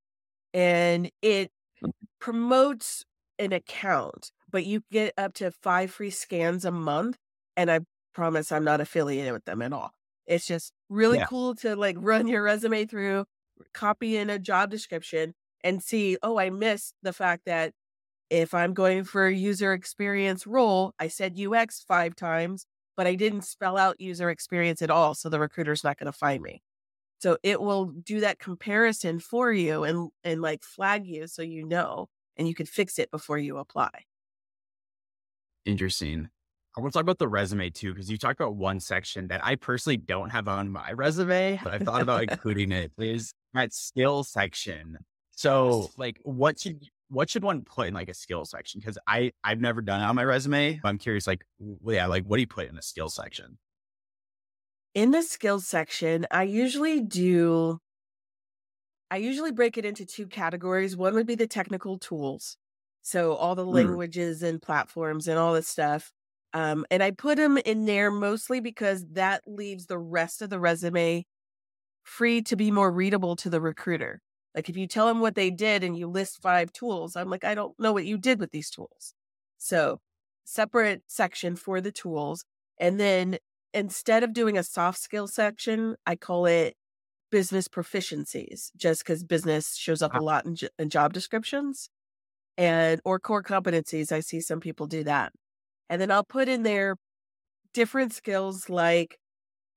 and 0.53 1.11
it 1.21 1.51
mm. 1.83 1.91
promotes 2.19 3.05
an 3.39 3.53
account, 3.53 4.31
but 4.49 4.65
you 4.65 4.83
get 4.91 5.13
up 5.17 5.33
to 5.33 5.51
5 5.51 5.91
free 5.91 6.09
scans 6.09 6.65
a 6.65 6.71
month 6.71 7.17
and 7.55 7.71
I 7.71 7.81
promise 8.13 8.51
I'm 8.51 8.63
not 8.63 8.81
affiliated 8.81 9.33
with 9.33 9.45
them 9.45 9.61
at 9.61 9.73
all. 9.73 9.91
It's 10.27 10.45
just 10.45 10.71
really 10.89 11.17
yeah. 11.19 11.25
cool 11.25 11.55
to 11.55 11.75
like 11.75 11.95
run 11.99 12.27
your 12.27 12.43
resume 12.43 12.85
through, 12.85 13.25
copy 13.73 14.17
in 14.17 14.29
a 14.29 14.39
job 14.39 14.69
description 14.69 15.33
and 15.63 15.81
see, 15.81 16.17
oh, 16.23 16.39
I 16.39 16.49
missed 16.49 16.95
the 17.03 17.13
fact 17.13 17.43
that 17.45 17.73
if 18.29 18.53
I'm 18.53 18.73
going 18.73 19.03
for 19.03 19.27
a 19.27 19.33
user 19.33 19.73
experience 19.73 20.47
role, 20.47 20.93
I 20.97 21.09
said 21.09 21.37
UX 21.39 21.83
five 21.85 22.15
times, 22.15 22.65
but 22.95 23.05
I 23.05 23.15
didn't 23.15 23.41
spell 23.41 23.77
out 23.77 23.99
user 23.99 24.29
experience 24.29 24.81
at 24.81 24.89
all. 24.89 25.13
So 25.15 25.27
the 25.27 25.39
recruiter's 25.39 25.83
not 25.83 25.97
going 25.97 26.11
to 26.11 26.17
find 26.17 26.41
me. 26.41 26.61
So 27.21 27.37
it 27.43 27.61
will 27.61 27.85
do 27.85 28.21
that 28.21 28.39
comparison 28.39 29.19
for 29.19 29.53
you 29.53 29.83
and, 29.83 30.09
and 30.23 30.41
like 30.41 30.63
flag 30.63 31.05
you 31.05 31.27
so 31.27 31.43
you 31.43 31.63
know, 31.63 32.09
and 32.35 32.47
you 32.47 32.55
can 32.55 32.65
fix 32.65 32.97
it 32.97 33.11
before 33.11 33.37
you 33.37 33.57
apply. 33.57 33.91
Interesting. 35.65 36.29
I 36.75 36.81
want 36.81 36.93
to 36.93 36.97
talk 36.97 37.03
about 37.03 37.19
the 37.19 37.27
resume 37.27 37.69
too, 37.69 37.93
because 37.93 38.09
you 38.09 38.17
talked 38.17 38.39
about 38.39 38.55
one 38.55 38.79
section 38.79 39.27
that 39.27 39.45
I 39.45 39.55
personally 39.55 39.97
don't 39.97 40.29
have 40.31 40.47
on 40.47 40.71
my 40.71 40.93
resume, 40.93 41.59
but 41.63 41.73
I 41.73 41.79
thought 41.79 42.01
about 42.01 42.23
including 42.23 42.71
it. 42.71 42.91
Is 42.97 43.33
that 43.53 43.73
skill 43.73 44.23
section. 44.23 44.97
So, 45.31 45.91
like, 45.97 46.19
what 46.23 46.59
should 46.59 46.87
what 47.09 47.29
should 47.29 47.43
one 47.43 47.63
put 47.63 47.89
in 47.89 47.93
like 47.93 48.09
a 48.09 48.13
skill 48.13 48.45
section? 48.45 48.79
Because 48.79 48.97
I 49.05 49.31
I've 49.43 49.59
never 49.59 49.81
done 49.81 50.01
it 50.01 50.05
on 50.05 50.15
my 50.15 50.23
resume. 50.23 50.79
But 50.81 50.89
I'm 50.89 50.97
curious, 50.97 51.27
like, 51.27 51.43
yeah, 51.85 52.07
like 52.07 52.23
what 52.23 52.37
do 52.37 52.41
you 52.41 52.47
put 52.47 52.69
in 52.69 52.77
a 52.77 52.81
skill 52.81 53.09
section? 53.09 53.57
In 54.93 55.11
the 55.11 55.23
skills 55.23 55.65
section, 55.65 56.27
I 56.31 56.43
usually 56.43 56.99
do. 56.99 57.79
I 59.09 59.17
usually 59.17 59.51
break 59.51 59.77
it 59.77 59.85
into 59.85 60.05
two 60.05 60.27
categories. 60.27 60.97
One 60.97 61.13
would 61.15 61.27
be 61.27 61.35
the 61.35 61.47
technical 61.47 61.97
tools, 61.97 62.57
so 63.01 63.33
all 63.33 63.55
the 63.55 63.65
mm. 63.65 63.73
languages 63.73 64.43
and 64.43 64.61
platforms 64.61 65.27
and 65.27 65.37
all 65.37 65.53
this 65.53 65.67
stuff. 65.67 66.11
Um, 66.53 66.85
and 66.91 67.01
I 67.01 67.11
put 67.11 67.37
them 67.37 67.57
in 67.57 67.85
there 67.85 68.11
mostly 68.11 68.59
because 68.59 69.05
that 69.13 69.43
leaves 69.47 69.85
the 69.85 69.97
rest 69.97 70.41
of 70.41 70.49
the 70.49 70.59
resume 70.59 71.25
free 72.03 72.41
to 72.41 72.55
be 72.55 72.71
more 72.71 72.91
readable 72.91 73.35
to 73.37 73.49
the 73.49 73.61
recruiter. 73.61 74.21
Like 74.53 74.67
if 74.67 74.75
you 74.75 74.87
tell 74.87 75.07
them 75.07 75.21
what 75.21 75.35
they 75.35 75.49
did 75.49 75.83
and 75.83 75.97
you 75.97 76.07
list 76.07 76.41
five 76.41 76.73
tools, 76.73 77.15
I'm 77.15 77.29
like, 77.29 77.45
I 77.45 77.55
don't 77.55 77.79
know 77.79 77.93
what 77.93 78.05
you 78.05 78.17
did 78.17 78.39
with 78.39 78.51
these 78.51 78.69
tools. 78.69 79.13
So, 79.57 79.99
separate 80.43 81.03
section 81.07 81.55
for 81.55 81.79
the 81.79 81.91
tools. 81.91 82.43
And 82.77 82.99
then 82.99 83.37
instead 83.73 84.23
of 84.23 84.33
doing 84.33 84.57
a 84.57 84.63
soft 84.63 84.99
skill 84.99 85.27
section, 85.27 85.95
I 86.05 86.15
call 86.15 86.45
it 86.45 86.75
business 87.31 87.67
proficiencies 87.67 88.71
just 88.75 89.03
because 89.03 89.23
business 89.23 89.75
shows 89.75 90.01
up 90.01 90.13
a 90.13 90.17
uh-huh. 90.17 90.23
lot 90.23 90.45
in, 90.45 90.57
in 90.77 90.89
job 90.89 91.13
descriptions 91.13 91.89
and 92.57 93.01
or 93.05 93.19
core 93.19 93.43
competencies. 93.43 94.11
I 94.11 94.19
see 94.19 94.41
some 94.41 94.59
people 94.59 94.87
do 94.87 95.03
that. 95.05 95.31
And 95.89 96.01
then 96.01 96.11
I'll 96.11 96.23
put 96.23 96.49
in 96.49 96.63
there 96.63 96.97
different 97.73 98.13
skills 98.13 98.69
like 98.69 99.17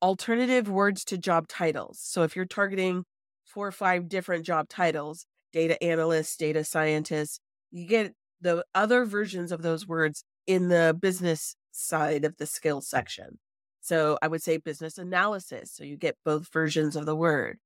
alternative 0.03 0.69
words 0.69 1.05
to 1.07 1.19
job 1.19 1.49
titles. 1.49 1.99
So 2.03 2.23
if 2.23 2.37
you're 2.37 2.45
targeting 2.45 3.05
four 3.45 3.67
or 3.67 3.73
five 3.73 4.09
different 4.09 4.45
job 4.45 4.69
titles, 4.69 5.27
data 5.53 5.83
analyst, 5.83 6.39
data 6.39 6.65
scientist, 6.65 7.41
you 7.71 7.87
get 7.87 8.13
the 8.41 8.65
other 8.75 9.05
versions 9.05 9.53
of 9.53 9.63
those 9.63 9.87
words 9.87 10.25
in 10.47 10.69
the 10.69 10.97
business 11.01 11.57
side 11.71 12.25
of 12.25 12.37
the 12.37 12.47
skill 12.47 12.81
mm. 12.81 12.85
section. 12.85 13.39
So 13.85 14.17
I 14.23 14.29
would 14.29 14.43
say 14.43 14.57
business 14.57 14.97
analysis. 14.97 15.71
So 15.71 15.85
you 15.85 15.99
get 15.99 16.17
both 16.25 16.51
versions 16.51 16.97
of 16.97 17.05
the 17.05 17.15
word 17.15 17.59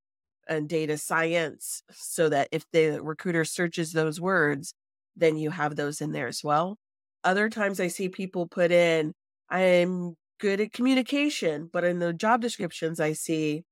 and 0.48 0.68
data 0.68 0.98
science 0.98 1.84
so 1.92 2.28
that 2.28 2.48
if 2.50 2.64
the 2.72 3.00
recruiter 3.00 3.44
searches 3.44 3.92
those 3.92 4.20
words, 4.20 4.74
then 5.14 5.36
you 5.36 5.50
have 5.50 5.76
those 5.76 6.00
in 6.00 6.10
there 6.10 6.26
as 6.26 6.42
well. 6.42 6.76
Other 7.22 7.48
times 7.48 7.78
I 7.78 7.86
see 7.86 8.08
people 8.08 8.48
put 8.48 8.72
in, 8.72 9.12
I'm 9.48 10.16
good 10.40 10.60
at 10.60 10.72
communication, 10.72 11.70
but 11.72 11.84
in 11.84 12.00
the 12.00 12.12
job 12.12 12.40
descriptions, 12.40 12.98
I 12.98 13.12
see 13.12 13.62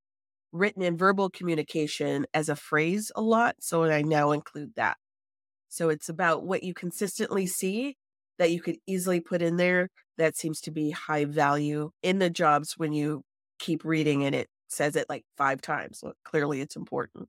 written 0.52 0.84
and 0.84 0.96
verbal 0.96 1.30
communication 1.30 2.26
as 2.32 2.48
a 2.48 2.54
phrase 2.54 3.10
a 3.16 3.22
lot. 3.22 3.56
So 3.58 3.82
I 3.82 4.02
now 4.02 4.30
include 4.30 4.76
that. 4.76 4.98
So 5.68 5.88
it's 5.88 6.08
about 6.08 6.44
what 6.44 6.62
you 6.62 6.74
consistently 6.74 7.48
see 7.48 7.96
that 8.38 8.50
you 8.50 8.60
could 8.60 8.76
easily 8.86 9.20
put 9.20 9.42
in 9.42 9.56
there 9.56 9.88
that 10.18 10.36
seems 10.36 10.60
to 10.62 10.70
be 10.70 10.90
high 10.90 11.24
value 11.24 11.90
in 12.02 12.18
the 12.18 12.30
jobs 12.30 12.74
when 12.76 12.92
you 12.92 13.22
keep 13.58 13.84
reading 13.84 14.24
and 14.24 14.34
it 14.34 14.48
says 14.68 14.96
it 14.96 15.06
like 15.08 15.24
five 15.36 15.60
times. 15.60 16.02
Clearly 16.24 16.60
it's 16.60 16.76
important. 16.76 17.28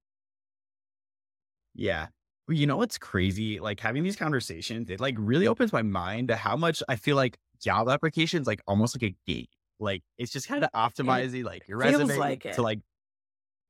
Yeah 1.76 2.08
you 2.50 2.65
know 2.65 2.78
what's 2.78 2.98
crazy? 2.98 3.60
Like 3.60 3.80
having 3.80 4.04
these 4.04 4.15
conversations, 4.15 4.89
it 4.89 5.00
like 5.00 5.15
really 5.17 5.48
opens 5.48 5.74
my 5.74 5.82
mind 5.82 6.30
to 6.30 6.36
how 6.36 6.56
much 6.56 6.82
I 6.88 6.96
feel 6.96 7.15
like 7.15 7.38
job 7.62 7.89
applications 7.89 8.48
like 8.48 8.62
almost 8.67 8.96
like 8.96 9.12
a 9.12 9.15
game. 9.26 9.48
Like 9.80 10.04
it's 10.17 10.32
just 10.32 10.48
kind 10.48 10.63
of 10.63 10.72
optimizing 10.72 11.43
like 11.43 11.67
your 11.67 11.78
resume 11.78 12.15
like 12.17 12.43
to 12.54 12.62
like 12.62 12.80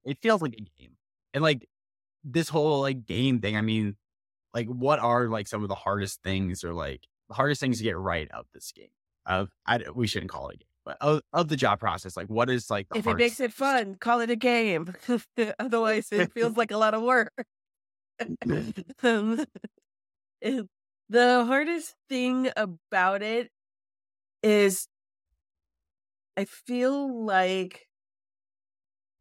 it 0.05 0.19
feels 0.21 0.41
like 0.41 0.53
a 0.53 0.81
game. 0.81 0.95
And 1.33 1.43
like 1.43 1.67
this 2.23 2.49
whole 2.49 2.81
like 2.81 3.05
game 3.05 3.39
thing, 3.39 3.57
I 3.57 3.61
mean, 3.61 3.95
like 4.53 4.67
what 4.67 4.99
are 4.99 5.27
like 5.27 5.47
some 5.47 5.63
of 5.63 5.69
the 5.69 5.75
hardest 5.75 6.21
things 6.23 6.63
or 6.63 6.73
like 6.73 7.01
the 7.27 7.35
hardest 7.35 7.61
things 7.61 7.77
to 7.77 7.83
get 7.83 7.97
right 7.97 8.29
of 8.31 8.45
this 8.53 8.71
game? 8.71 8.89
Of 9.25 9.49
I 9.65 9.81
we 9.93 10.07
shouldn't 10.07 10.31
call 10.31 10.49
it 10.49 10.55
a 10.55 10.57
game, 10.57 10.67
but 10.85 10.97
of, 11.01 11.21
of 11.33 11.47
the 11.49 11.57
job 11.57 11.79
process, 11.79 12.15
like 12.15 12.27
what 12.27 12.49
is 12.49 12.69
like 12.69 12.87
if 12.95 13.05
it 13.05 13.17
makes 13.17 13.39
it 13.39 13.51
fun, 13.51 13.95
call 13.95 14.21
it 14.21 14.29
a 14.29 14.35
game. 14.35 14.93
Otherwise, 15.59 16.07
it 16.11 16.31
feels 16.33 16.55
like 16.55 16.71
a 16.71 16.77
lot 16.77 16.93
of 16.93 17.01
work. 17.01 17.33
um, 19.03 19.45
the 20.41 21.45
hardest 21.45 21.95
thing 22.09 22.49
about 22.55 23.21
it 23.21 23.51
is 24.43 24.87
I 26.37 26.45
feel 26.45 27.25
like 27.25 27.87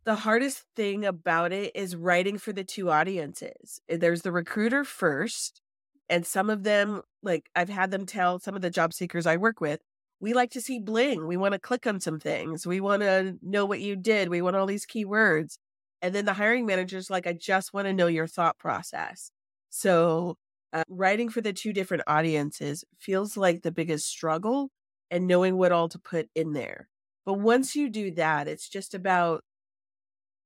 the 0.05 0.15
hardest 0.15 0.65
thing 0.77 1.05
about 1.05 1.53
it 1.53 1.75
is 1.75 1.97
writing 1.97 2.39
for 2.39 2.53
the 2.53 2.63
two 2.63 2.91
audiences. 2.91 3.81
There's 3.89 4.23
the 4.23 4.33
recruiter 4.33 4.85
first, 4.85 5.61
and 6.09 6.27
some 6.27 6.51
of 6.51 6.63
them, 6.63 7.03
like 7.23 7.51
I've 7.55 7.69
had 7.69 7.91
them 7.91 8.07
tell 8.07 8.39
some 8.39 8.55
of 8.55 8.63
the 8.63 8.71
job 8.71 8.93
seekers 8.93 9.27
I 9.27 9.37
work 9.37 9.61
with, 9.61 9.81
we 10.21 10.33
like 10.33 10.51
to 10.53 10.61
see 10.61 10.79
bling. 10.79 11.27
We 11.27 11.37
want 11.37 11.53
to 11.53 11.59
click 11.59 11.87
on 11.87 12.01
some 12.01 12.19
things. 12.19 12.67
We 12.67 12.81
want 12.81 13.03
to 13.03 13.37
know 13.43 13.67
what 13.67 13.81
you 13.81 13.97
did. 13.97 14.29
We 14.29 14.43
want 14.43 14.57
all 14.57 14.67
these 14.67 14.87
keywords. 14.87 15.59
And 16.01 16.15
then 16.15 16.25
the 16.25 16.33
hiring 16.35 16.67
manager's 16.67 17.11
like, 17.11 17.27
I 17.27 17.33
just 17.33 17.75
want 17.75 17.87
to 17.87 17.93
know 17.93 18.07
your 18.07 18.27
thought 18.27 18.59
process. 18.59 19.31
So, 19.71 20.37
uh, 20.73 20.85
writing 20.89 21.29
for 21.29 21.41
the 21.41 21.53
two 21.53 21.73
different 21.73 22.03
audiences 22.07 22.85
feels 22.99 23.37
like 23.37 23.63
the 23.63 23.73
biggest 23.73 24.09
struggle 24.09 24.71
and 25.11 25.27
knowing 25.27 25.57
what 25.57 25.73
all 25.73 25.89
to 25.89 25.99
put 25.99 26.29
in 26.35 26.53
there. 26.53 26.89
But 27.25 27.35
once 27.35 27.75
you 27.77 27.89
do 27.89 28.11
that, 28.13 28.49
it's 28.49 28.69
just 28.69 28.95
about 28.95 29.43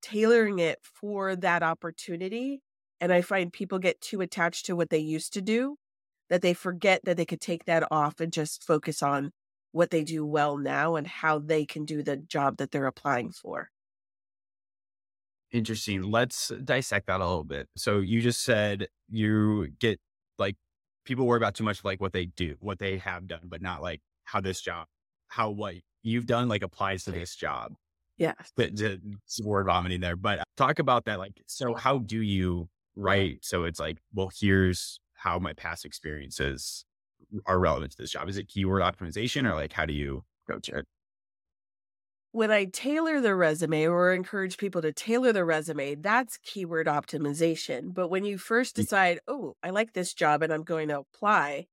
tailoring 0.03 0.59
it 0.59 0.79
for 0.83 1.37
that 1.37 1.63
opportunity. 1.63 2.63
And 3.01 3.13
I 3.13 3.23
find 3.23 3.53
people 3.53 3.79
get 3.79 4.01
too 4.01 4.21
attached 4.21 4.67
to 4.67 4.77
what 4.77 4.91
they 4.91 4.99
used 4.99 5.33
to 5.35 5.41
do 5.41 5.77
that 6.29 6.43
they 6.43 6.55
forget 6.55 7.01
that 7.05 7.17
they 7.17 7.25
could 7.25 7.41
take 7.41 7.65
that 7.65 7.87
off 7.91 8.21
and 8.21 8.33
just 8.33 8.65
focus 8.65 9.03
on 9.03 9.33
what 9.73 9.91
they 9.91 10.05
do 10.05 10.25
well 10.25 10.57
now 10.57 10.97
and 10.97 11.07
how 11.07 11.39
they 11.39 11.65
can 11.65 11.85
do 11.85 12.03
the 12.03 12.17
job 12.17 12.57
that 12.59 12.71
they're 12.71 12.87
applying 12.87 13.31
for. 13.31 13.71
Interesting. 15.53 16.03
Let's 16.03 16.53
dissect 16.65 17.07
that 17.07 17.21
a 17.21 17.27
little 17.27 17.45
bit. 17.45 17.69
So 17.77 17.99
you 17.99 18.21
just 18.21 18.43
said 18.43 18.87
you 19.09 19.69
get 19.81 19.99
like 20.39 20.57
people 21.05 21.27
worry 21.27 21.39
about 21.39 21.55
too 21.55 21.65
much 21.65 21.85
like 21.85 22.01
what 22.01 22.13
they 22.13 22.27
do, 22.27 22.57
what 22.61 22.79
they 22.79 22.99
have 22.99 23.27
done, 23.27 23.43
but 23.45 23.61
not 23.61 23.83
like 23.83 24.01
how 24.25 24.41
this 24.41 24.61
job, 24.61 24.87
how 25.29 25.51
what 25.51 25.75
you've 26.03 26.27
done 26.27 26.49
like 26.49 26.63
applies 26.63 27.05
to 27.05 27.11
this 27.11 27.35
job. 27.35 27.73
Yeah. 28.17 28.35
But 28.57 28.81
uh, 28.81 28.97
word 29.43 29.67
vomiting 29.67 30.01
there. 30.01 30.15
But 30.15 30.41
uh, 30.41 30.45
talk 30.57 30.79
about 30.79 31.07
that. 31.07 31.19
Like, 31.19 31.41
so 31.47 31.75
how 31.75 31.99
do 31.99 32.21
you 32.21 32.69
write? 32.97 33.45
So 33.45 33.65
it's 33.65 33.81
like, 33.81 33.99
well, 34.15 34.31
here's 34.35 35.01
how 35.15 35.39
my 35.39 35.53
past 35.53 35.85
experiences 35.85 36.85
are 37.47 37.59
relevant 37.61 37.93
to 37.93 37.99
this 37.99 38.11
job. 38.11 38.29
Is 38.29 38.39
it 38.39 38.49
keyword 38.49 38.83
optimization 38.83 39.49
or 39.51 39.55
like, 39.55 39.73
how 39.73 39.87
do 39.87 39.95
you 39.95 40.25
approach 40.47 40.69
it? 40.69 40.87
When 42.33 42.51
I 42.53 42.67
tailor 42.67 43.21
the 43.21 43.35
resume 43.35 43.87
or 43.89 44.13
encourage 44.13 44.57
people 44.57 44.81
to 44.83 44.93
tailor 44.93 45.33
the 45.33 45.45
resume, 45.45 45.97
that's 45.97 46.39
keyword 46.39 46.87
optimization. 46.87 47.93
But 47.93 48.09
when 48.09 48.25
you 48.25 48.39
first 48.39 48.77
Mm. 48.77 48.87
decide, 48.87 49.21
oh, 49.27 49.57
I 49.63 49.71
like 49.71 49.95
this 49.95 50.15
job 50.15 50.43
and 50.43 50.53
I'm 50.53 50.63
going 50.63 50.89
to 50.89 50.99
apply, 51.01 51.67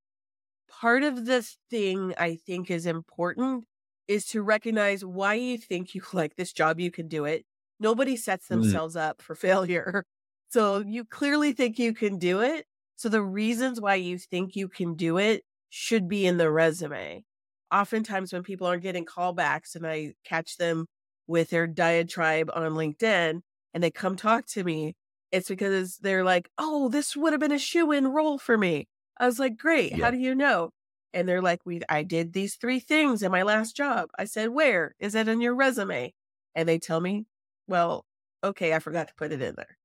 part 0.70 1.04
of 1.04 1.26
the 1.26 1.44
thing 1.70 2.14
I 2.18 2.36
think 2.38 2.72
is 2.72 2.86
important 2.88 3.66
is 4.08 4.26
to 4.28 4.44
recognize 4.44 5.06
why 5.06 5.36
you 5.36 5.58
think 5.58 5.96
you 5.96 6.02
like 6.14 6.36
this 6.38 6.54
job, 6.54 6.80
you 6.80 6.92
can 6.92 7.08
do 7.08 7.26
it. 7.26 7.46
Nobody 7.80 8.18
sets 8.18 8.48
Mm. 8.52 8.80
themselves 8.80 8.96
up 8.96 9.22
for 9.22 9.36
failure. 9.36 10.06
So 10.50 10.80
you 10.80 11.06
clearly 11.06 11.54
think 11.54 11.78
you 11.78 11.94
can 11.94 12.18
do 12.18 12.42
it. 12.42 12.66
So 12.96 13.10
the 13.10 13.22
reasons 13.22 13.80
why 13.80 13.96
you 13.96 14.18
think 14.18 14.56
you 14.56 14.68
can 14.68 14.96
do 14.96 15.18
it 15.18 15.44
should 15.70 16.08
be 16.08 16.26
in 16.26 16.38
the 16.38 16.50
resume. 16.50 17.24
Oftentimes, 17.72 18.32
when 18.32 18.44
people 18.44 18.66
aren't 18.66 18.84
getting 18.84 19.06
callbacks 19.06 19.76
and 19.76 19.86
I 19.86 20.14
catch 20.24 20.58
them 20.58 20.86
with 21.28 21.50
their 21.50 21.68
diatribe 21.68 22.50
on 22.54 22.72
LinkedIn 22.72 23.42
and 23.74 23.84
they 23.84 23.92
come 23.92 24.16
talk 24.16 24.46
to 24.48 24.64
me, 24.64 24.96
it's 25.32 25.50
because 25.50 25.98
they're 25.98 26.24
like, 26.24 26.50
oh, 26.58 26.88
this 26.90 27.16
would 27.16 27.34
have 27.34 27.42
been 27.42 27.52
a 27.52 27.60
shoe 27.60 27.92
in 27.92 28.08
role 28.08 28.38
for 28.38 28.58
me. 28.58 28.88
I 29.20 29.26
was 29.26 29.40
like, 29.40 29.58
great. 29.58 29.92
Yeah. 29.92 30.06
How 30.06 30.12
do 30.12 30.18
you 30.18 30.34
know? 30.34 30.72
And 31.14 31.28
they're 31.28 31.42
like, 31.42 31.60
we, 31.66 31.82
I 31.90 32.04
did 32.04 32.34
these 32.34 32.56
three 32.56 32.80
things 32.80 33.22
in 33.22 33.32
my 33.32 33.44
last 33.44 33.76
job. 33.76 34.10
I 34.18 34.26
said, 34.26 34.50
where 34.50 34.96
is 35.00 35.16
it 35.16 35.28
in 35.28 35.42
your 35.42 35.56
resume? 35.56 36.14
And 36.56 36.70
they 36.70 36.80
tell 36.80 37.02
me, 37.02 37.26
well, 37.68 38.06
okay, 38.44 38.74
I 38.74 38.80
forgot 38.80 39.10
to 39.10 39.14
put 39.16 39.32
it 39.32 39.42
in 39.42 39.56
there. 39.56 39.78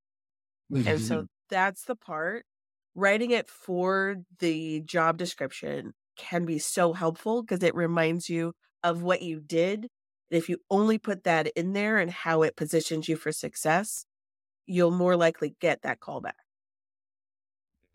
And 0.75 0.85
mm-hmm. 0.85 1.05
so 1.05 1.27
that's 1.49 1.83
the 1.85 1.95
part. 1.95 2.45
Writing 2.95 3.31
it 3.31 3.49
for 3.49 4.17
the 4.39 4.81
job 4.81 5.17
description 5.17 5.93
can 6.15 6.45
be 6.45 6.59
so 6.59 6.93
helpful 6.93 7.41
because 7.41 7.63
it 7.63 7.73
reminds 7.73 8.29
you 8.29 8.53
of 8.83 9.01
what 9.01 9.21
you 9.21 9.39
did. 9.39 9.87
And 10.29 10.37
if 10.37 10.49
you 10.49 10.57
only 10.69 10.97
put 10.97 11.23
that 11.23 11.47
in 11.55 11.73
there 11.73 11.97
and 11.97 12.11
how 12.11 12.43
it 12.43 12.55
positions 12.55 13.07
you 13.07 13.15
for 13.15 13.31
success, 13.31 14.05
you'll 14.65 14.91
more 14.91 15.15
likely 15.15 15.55
get 15.59 15.81
that 15.81 15.99
callback. 15.99 16.33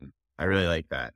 Hmm. 0.00 0.08
I 0.38 0.44
really 0.44 0.66
like 0.66 0.88
that. 0.90 1.14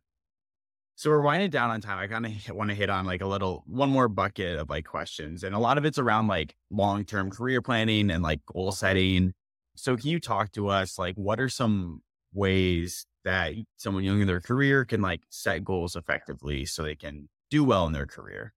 So 0.94 1.11
we're 1.11 1.22
winding 1.22 1.51
down 1.51 1.70
on 1.70 1.81
time. 1.81 1.98
I 1.98 2.07
kind 2.07 2.27
of 2.27 2.33
want 2.55 2.70
to 2.70 2.77
hit 2.77 2.90
on 2.90 3.07
like 3.07 3.22
a 3.22 3.27
little 3.27 3.64
one 3.66 3.90
more 3.90 4.09
bucket 4.09 4.59
of 4.59 4.70
like 4.70 4.85
questions, 4.85 5.42
and 5.42 5.55
a 5.55 5.59
lot 5.59 5.79
of 5.79 5.85
it's 5.85 5.98
around 5.98 6.29
like 6.29 6.55
long 6.70 7.05
term 7.05 7.31
career 7.31 7.61
planning 7.61 8.11
and 8.11 8.22
like 8.22 8.44
goal 8.46 8.72
setting. 8.72 9.35
So 9.77 9.97
can 9.97 10.09
you 10.09 10.21
talk 10.21 10.53
to 10.53 10.69
us 10.69 10.99
like 10.99 11.17
what 11.17 11.41
are 11.41 11.49
some 11.49 12.03
ways 12.33 13.07
that 13.25 13.55
someone 13.77 14.05
young 14.05 14.21
in 14.21 14.27
their 14.27 14.41
career 14.41 14.85
can 14.85 15.01
like 15.01 15.23
set 15.31 15.65
goals 15.65 15.97
effectively 15.97 16.65
so 16.67 16.83
they 16.83 16.97
can 16.97 17.29
do 17.51 17.65
well 17.65 17.87
in 17.87 17.93
their 17.93 18.07
career? 18.07 18.55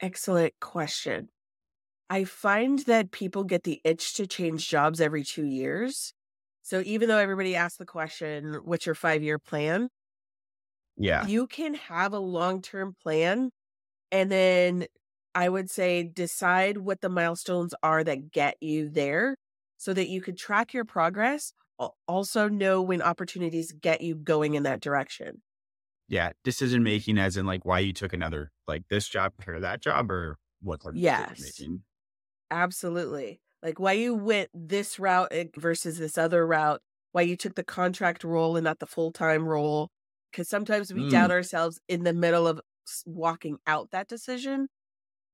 Excellent 0.00 0.54
question. 0.60 1.28
I 2.10 2.24
find 2.24 2.80
that 2.80 3.12
people 3.12 3.44
get 3.44 3.64
the 3.64 3.80
itch 3.84 4.14
to 4.16 4.26
change 4.26 4.68
jobs 4.68 5.00
every 5.00 5.24
two 5.24 5.46
years. 5.46 6.14
So 6.62 6.82
even 6.86 7.08
though 7.08 7.18
everybody 7.18 7.56
asks 7.56 7.78
the 7.78 7.86
question, 7.86 8.54
what's 8.64 8.86
your 8.86 8.96
five 8.96 9.22
year 9.22 9.38
plan? 9.38 9.90
Yeah. 10.96 11.28
You 11.28 11.46
can 11.46 11.74
have 11.74 12.12
a 12.12 12.18
long 12.18 12.62
term 12.62 12.94
plan 13.02 13.50
and 14.12 14.30
then 14.32 14.86
I 15.34 15.48
would 15.48 15.70
say 15.70 16.02
decide 16.02 16.78
what 16.78 17.00
the 17.00 17.08
milestones 17.08 17.74
are 17.82 18.04
that 18.04 18.30
get 18.30 18.56
you 18.60 18.88
there 18.88 19.36
so 19.78 19.92
that 19.94 20.08
you 20.08 20.20
could 20.20 20.36
track 20.36 20.74
your 20.74 20.84
progress. 20.84 21.52
Also, 22.06 22.48
know 22.48 22.80
when 22.80 23.02
opportunities 23.02 23.72
get 23.72 24.02
you 24.02 24.14
going 24.14 24.54
in 24.54 24.62
that 24.62 24.80
direction. 24.80 25.42
Yeah. 26.08 26.32
Decision 26.44 26.82
making 26.82 27.18
as 27.18 27.36
in 27.36 27.46
like 27.46 27.64
why 27.64 27.80
you 27.80 27.92
took 27.92 28.12
another 28.12 28.52
like 28.68 28.84
this 28.88 29.08
job 29.08 29.32
or 29.46 29.60
that 29.60 29.80
job 29.80 30.10
or 30.10 30.38
what 30.60 30.80
Yes. 30.94 31.62
Absolutely. 32.50 33.40
Like 33.62 33.78
why 33.78 33.92
you 33.92 34.14
went 34.14 34.50
this 34.54 34.98
route 34.98 35.28
eh, 35.30 35.46
versus 35.56 35.98
this 35.98 36.18
other 36.18 36.46
route, 36.46 36.82
why 37.12 37.22
you 37.22 37.36
took 37.36 37.54
the 37.54 37.64
contract 37.64 38.24
role 38.24 38.56
and 38.56 38.64
not 38.64 38.78
the 38.80 38.86
full 38.86 39.12
time 39.12 39.48
role. 39.48 39.90
Because 40.30 40.48
sometimes 40.48 40.92
we 40.92 41.02
Mm. 41.02 41.10
doubt 41.10 41.30
ourselves 41.30 41.80
in 41.88 42.04
the 42.04 42.12
middle 42.12 42.46
of 42.46 42.60
walking 43.06 43.58
out 43.66 43.90
that 43.90 44.08
decision. 44.08 44.68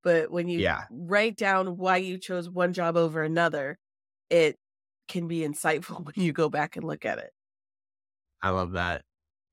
But 0.02 0.30
when 0.30 0.48
you 0.48 0.62
Yeah. 0.62 0.87
write 0.90 1.37
down 1.37 1.76
why 1.76 1.98
you 1.98 2.18
chose 2.18 2.48
one 2.50 2.72
job 2.72 2.96
over 2.96 3.22
another, 3.22 3.78
it 4.30 4.56
can 5.08 5.28
be 5.28 5.40
insightful 5.40 6.04
when 6.16 6.24
you 6.24 6.32
go 6.32 6.48
back 6.48 6.76
and 6.76 6.84
look 6.87 7.04
at 7.04 7.18
it. 7.18 7.32
I 8.42 8.50
love 8.50 8.72
that. 8.72 9.04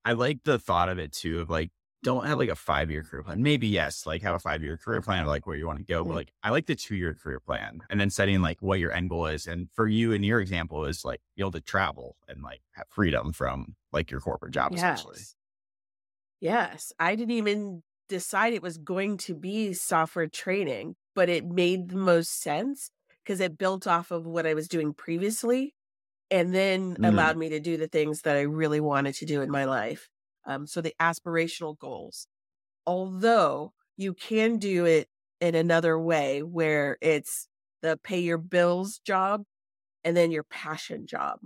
I 0.04 0.12
like 0.12 0.44
the 0.44 0.58
thought 0.58 0.88
of 0.88 0.98
it 0.98 1.12
too 1.12 1.40
of 1.40 1.50
like, 1.50 1.70
don't 2.02 2.26
have 2.26 2.38
like 2.38 2.50
a 2.50 2.56
five 2.56 2.90
year 2.90 3.02
career 3.02 3.24
plan. 3.24 3.42
Maybe 3.42 3.66
yes, 3.66 4.06
like 4.06 4.22
have 4.22 4.36
a 4.36 4.38
five 4.38 4.62
year 4.62 4.76
career 4.76 5.02
plan 5.02 5.22
of 5.22 5.28
like 5.28 5.46
where 5.46 5.56
you 5.56 5.66
want 5.66 5.80
to 5.80 5.84
go. 5.84 6.04
But 6.04 6.14
Mm. 6.14 6.16
like 6.16 6.32
I 6.44 6.50
like 6.50 6.66
the 6.66 6.76
two 6.76 6.94
year 6.94 7.14
career 7.14 7.40
plan 7.40 7.80
and 7.90 8.00
then 8.00 8.10
setting 8.10 8.40
like 8.42 8.62
what 8.62 8.78
your 8.78 8.92
end 8.92 9.10
goal 9.10 9.26
is. 9.26 9.46
And 9.48 9.68
for 9.74 9.88
you 9.88 10.12
in 10.12 10.22
your 10.22 10.40
example 10.40 10.84
is 10.84 11.04
like 11.04 11.20
be 11.36 11.42
able 11.42 11.52
to 11.52 11.60
travel 11.60 12.16
and 12.28 12.42
like 12.42 12.62
have 12.72 12.86
freedom 12.90 13.32
from 13.32 13.76
like 13.92 14.10
your 14.10 14.20
corporate 14.20 14.54
job 14.54 14.74
essentially. 14.74 15.26
Yes. 15.26 15.36
Yes. 16.40 16.92
I 16.98 17.16
didn't 17.16 17.32
even 17.32 17.82
decide 18.08 18.52
it 18.54 18.62
was 18.62 18.78
going 18.78 19.16
to 19.18 19.34
be 19.34 19.72
software 19.72 20.28
training, 20.28 20.96
but 21.14 21.28
it 21.28 21.44
made 21.46 21.88
the 21.90 21.96
most 21.96 22.40
sense 22.42 22.90
because 23.24 23.40
it 23.40 23.58
built 23.58 23.86
off 23.86 24.10
of 24.10 24.26
what 24.26 24.46
I 24.46 24.54
was 24.54 24.68
doing 24.68 24.94
previously 24.94 25.74
and 26.30 26.54
then 26.54 26.98
Mm. 26.98 27.02
allowed 27.02 27.36
me 27.38 27.48
to 27.50 27.60
do 27.60 27.76
the 27.76 27.88
things 27.88 28.22
that 28.22 28.36
I 28.36 28.42
really 28.42 28.80
wanted 28.80 29.14
to 29.16 29.26
do 29.26 29.42
in 29.42 29.50
my 29.50 29.64
life. 29.64 30.08
Um, 30.46 30.66
so 30.66 30.80
the 30.80 30.94
aspirational 31.00 31.78
goals. 31.78 32.28
Although 32.86 33.74
you 33.96 34.14
can 34.14 34.58
do 34.58 34.86
it 34.86 35.08
in 35.40 35.54
another 35.54 35.98
way 35.98 36.42
where 36.42 36.98
it's 37.02 37.48
the 37.82 37.98
pay 38.02 38.20
your 38.20 38.38
bills 38.38 39.00
job 39.00 39.44
and 40.04 40.16
then 40.16 40.30
your 40.32 40.44
passion 40.44 41.06
job. 41.06 41.40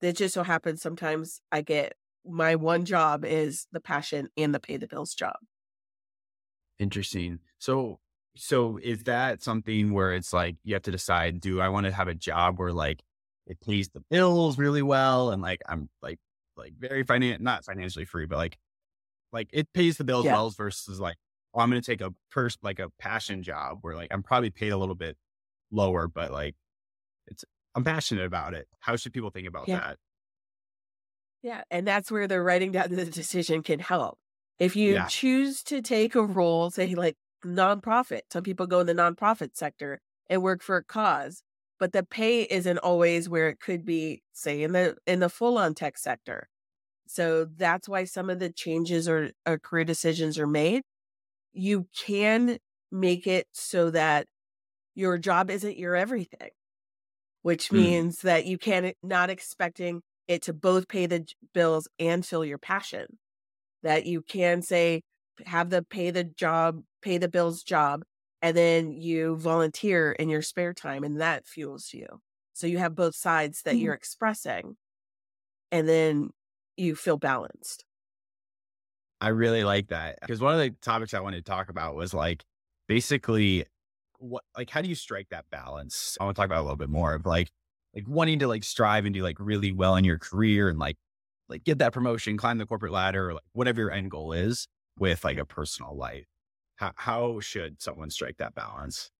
It 0.00 0.14
just 0.16 0.34
so 0.34 0.42
happens 0.42 0.82
sometimes 0.82 1.40
I 1.52 1.62
get 1.62 1.94
my 2.24 2.56
one 2.56 2.84
job 2.84 3.24
is 3.24 3.66
the 3.72 3.80
passion 3.80 4.28
and 4.36 4.54
the 4.54 4.60
pay 4.60 4.76
the 4.76 4.88
bills 4.88 5.14
job. 5.14 5.36
Interesting. 6.78 7.40
So 7.58 8.00
so 8.36 8.76
is 8.82 9.04
that 9.04 9.42
something 9.42 9.92
where 9.94 10.12
it's 10.12 10.32
like 10.32 10.56
you 10.62 10.74
have 10.74 10.82
to 10.82 10.90
decide, 10.90 11.40
do 11.40 11.60
I 11.60 11.70
want 11.70 11.86
to 11.86 11.92
have 11.92 12.08
a 12.08 12.14
job 12.14 12.58
where 12.58 12.72
like 12.72 13.02
it 13.46 13.60
pays 13.60 13.88
the 13.88 14.00
bills 14.10 14.58
really 14.58 14.82
well 14.82 15.30
and 15.30 15.40
like 15.40 15.60
I'm 15.68 15.88
like 16.02 16.18
like 16.56 16.74
very 16.78 17.04
finan 17.04 17.40
not 17.40 17.64
financially 17.64 18.04
free, 18.04 18.26
but 18.26 18.36
like 18.36 18.58
like 19.32 19.48
it 19.52 19.72
pays 19.72 19.96
the 19.96 20.04
bills 20.04 20.24
Yeah. 20.26 20.32
well 20.34 20.50
versus 20.50 21.00
like, 21.00 21.16
oh, 21.54 21.60
I'm 21.60 21.70
gonna 21.70 21.80
take 21.82 22.00
a 22.02 22.12
pers 22.30 22.58
like 22.62 22.78
a 22.78 22.90
passion 22.98 23.42
job 23.42 23.78
where 23.82 23.94
like 23.96 24.08
I'm 24.12 24.22
probably 24.22 24.50
paid 24.50 24.70
a 24.70 24.76
little 24.76 24.94
bit 24.94 25.16
lower, 25.70 26.08
but 26.08 26.30
like 26.30 26.54
it's 27.26 27.44
I'm 27.74 27.84
passionate 27.84 28.24
about 28.26 28.54
it. 28.54 28.68
How 28.80 28.96
should 28.96 29.12
people 29.14 29.30
think 29.30 29.48
about 29.48 29.68
Yeah. 29.68 29.80
that? 29.80 29.98
Yeah. 31.42 31.62
And 31.70 31.86
that's 31.86 32.10
where 32.10 32.26
the 32.26 32.40
writing 32.40 32.72
down 32.72 32.90
the 32.90 33.04
decision 33.06 33.62
can 33.62 33.78
help. 33.78 34.18
If 34.58 34.76
you 34.76 35.02
Yeah. 35.02 35.04
choose 35.04 35.62
to 35.64 35.82
take 35.82 36.14
a 36.14 36.24
role, 36.24 36.70
say 36.70 36.94
like 36.94 37.16
nonprofit, 37.44 38.22
some 38.32 38.42
people 38.42 38.66
go 38.66 38.80
in 38.80 38.86
the 38.86 38.94
nonprofit 38.94 39.56
sector 39.56 40.00
and 40.28 40.42
work 40.42 40.62
for 40.62 40.76
a 40.78 40.84
cause, 40.84 41.42
but 41.78 41.92
the 41.92 42.02
pay 42.04 42.42
isn't 42.44 42.78
always 42.78 43.28
where 43.28 43.48
it 43.48 43.60
could 43.60 43.84
be, 43.84 44.22
say 44.32 44.62
in 44.62 44.72
the 44.72 44.96
in 45.06 45.20
the 45.20 45.28
full 45.28 45.58
on 45.58 45.74
tech 45.74 45.98
sector. 45.98 46.48
So 47.08 47.46
that's 47.46 47.88
why 47.88 48.04
some 48.04 48.30
of 48.30 48.38
the 48.40 48.52
changes 48.52 49.08
or, 49.08 49.32
or 49.46 49.58
career 49.58 49.84
decisions 49.84 50.38
are 50.38 50.46
made. 50.48 50.82
You 51.52 51.88
can 51.96 52.58
make 52.92 53.26
it 53.26 53.48
so 53.52 53.90
that 53.90 54.26
your 54.94 55.18
job 55.18 55.50
isn't 55.50 55.78
your 55.78 55.96
everything, 55.96 56.50
which 57.42 57.72
Mm. 57.72 57.96
means 57.96 58.22
that 58.22 58.46
you 58.46 58.58
can 58.58 58.84
not 58.84 58.94
not 59.02 59.30
expecting 59.30 60.02
it 60.28 60.42
to 60.42 60.52
both 60.52 60.88
pay 60.88 61.06
the 61.06 61.26
bills 61.54 61.88
and 61.98 62.26
fill 62.26 62.44
your 62.44 62.58
passion. 62.58 63.18
That 63.86 64.06
you 64.06 64.22
can 64.22 64.62
say, 64.62 65.02
have 65.46 65.70
the 65.70 65.82
pay 65.84 66.10
the 66.10 66.24
job, 66.24 66.82
pay 67.02 67.18
the 67.18 67.28
bills 67.28 67.62
job, 67.62 68.04
and 68.42 68.56
then 68.56 68.92
you 68.92 69.36
volunteer 69.36 70.12
in 70.12 70.28
your 70.28 70.42
spare 70.42 70.74
time 70.74 71.04
and 71.04 71.20
that 71.20 71.46
fuels 71.46 71.94
you. 71.94 72.06
So 72.54 72.66
you 72.66 72.78
have 72.78 72.96
both 72.96 73.14
sides 73.14 73.62
that 73.62 73.78
Mhm. 73.78 73.80
you're 73.80 73.94
expressing 73.94 74.76
and 75.72 75.88
then 75.88 76.30
you 76.76 76.96
feel 76.96 77.18
balanced. 77.18 77.84
I 79.20 79.28
really 79.28 79.64
like 79.64 79.88
that 79.88 80.18
because 80.20 80.40
one 80.40 80.54
of 80.54 80.60
the 80.60 80.70
topics 80.82 81.14
I 81.14 81.20
wanted 81.20 81.44
to 81.44 81.50
talk 81.50 81.68
about 81.68 81.94
was 81.94 82.12
like 82.12 82.44
basically 82.88 83.64
what 84.18 84.44
like 84.56 84.70
how 84.70 84.82
do 84.82 84.88
you 84.88 84.94
strike 84.94 85.28
that 85.30 85.48
balance? 85.50 86.16
I 86.20 86.24
want 86.24 86.36
to 86.36 86.40
talk 86.40 86.46
about 86.46 86.60
a 86.60 86.62
little 86.62 86.76
bit 86.76 86.90
more 86.90 87.14
of 87.14 87.24
like 87.26 87.50
like 87.94 88.06
wanting 88.08 88.38
to 88.40 88.48
like 88.48 88.64
strive 88.64 89.04
and 89.06 89.14
do 89.14 89.22
like 89.22 89.38
really 89.40 89.72
well 89.72 89.96
in 89.96 90.04
your 90.04 90.18
career 90.18 90.68
and 90.68 90.78
like 90.78 90.98
like 91.48 91.64
get 91.64 91.78
that 91.78 91.92
promotion, 91.92 92.36
climb 92.36 92.58
the 92.58 92.66
corporate 92.66 92.92
ladder, 92.92 93.30
or 93.30 93.34
like 93.34 93.42
whatever 93.52 93.80
your 93.80 93.90
end 93.92 94.10
goal 94.10 94.32
is 94.32 94.66
with 94.98 95.24
like 95.24 95.38
a 95.38 95.46
personal 95.46 95.96
life. 95.96 96.26
How 96.76 96.92
how 96.96 97.40
should 97.40 97.82
someone 97.82 98.10
strike 98.10 98.36
that 98.38 98.54
balance? 98.54 99.10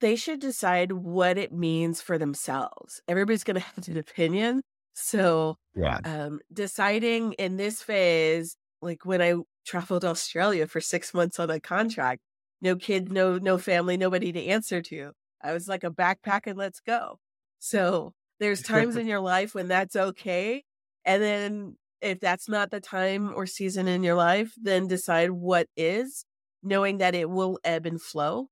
they 0.00 0.16
should 0.16 0.40
decide 0.40 0.92
what 0.92 1.36
it 1.38 1.52
means 1.52 2.00
for 2.00 2.18
themselves. 2.18 3.00
Everybody's 3.08 3.44
going 3.44 3.54
to 3.60 3.60
have 3.60 3.88
an 3.88 3.98
opinion. 3.98 4.62
So, 4.94 5.56
Yeah. 5.74 6.00
um, 6.04 6.40
deciding 6.52 7.34
in 7.34 7.56
this 7.56 7.82
phase, 7.82 8.56
like 8.82 9.04
when 9.04 9.20
I 9.20 9.34
traveled 9.66 10.04
Australia 10.04 10.66
for 10.66 10.80
six 10.80 11.12
months 11.12 11.38
on 11.38 11.50
a 11.50 11.60
contract, 11.60 12.20
no 12.62 12.76
kid, 12.76 13.12
no 13.12 13.38
no 13.38 13.58
family, 13.58 13.96
nobody 13.96 14.32
to 14.32 14.44
answer 14.46 14.82
to. 14.82 15.12
I 15.42 15.52
was 15.52 15.68
like 15.68 15.84
a 15.84 15.90
backpack 15.90 16.42
and 16.46 16.58
let's 16.58 16.80
go. 16.80 17.18
So 17.58 18.14
there's 18.40 18.62
times 18.62 18.96
in 18.96 19.06
your 19.08 19.20
life 19.20 19.54
when 19.54 19.68
that's 19.68 19.96
okay, 19.96 20.64
and 21.04 21.22
then 21.22 21.78
if 22.02 22.20
that's 22.20 22.48
not 22.48 22.70
the 22.72 22.80
time 22.80 23.34
or 23.34 23.46
season 23.46 23.88
in 23.88 24.02
your 24.04 24.16
life, 24.16 24.54
then 24.58 24.88
decide 24.88 25.30
what 25.32 25.68
is, 25.76 26.24
knowing 26.62 26.98
that 26.98 27.14
it 27.14 27.30
will 27.30 27.58
ebb 27.64 27.86
and 27.86 28.02
flow, 28.02 28.48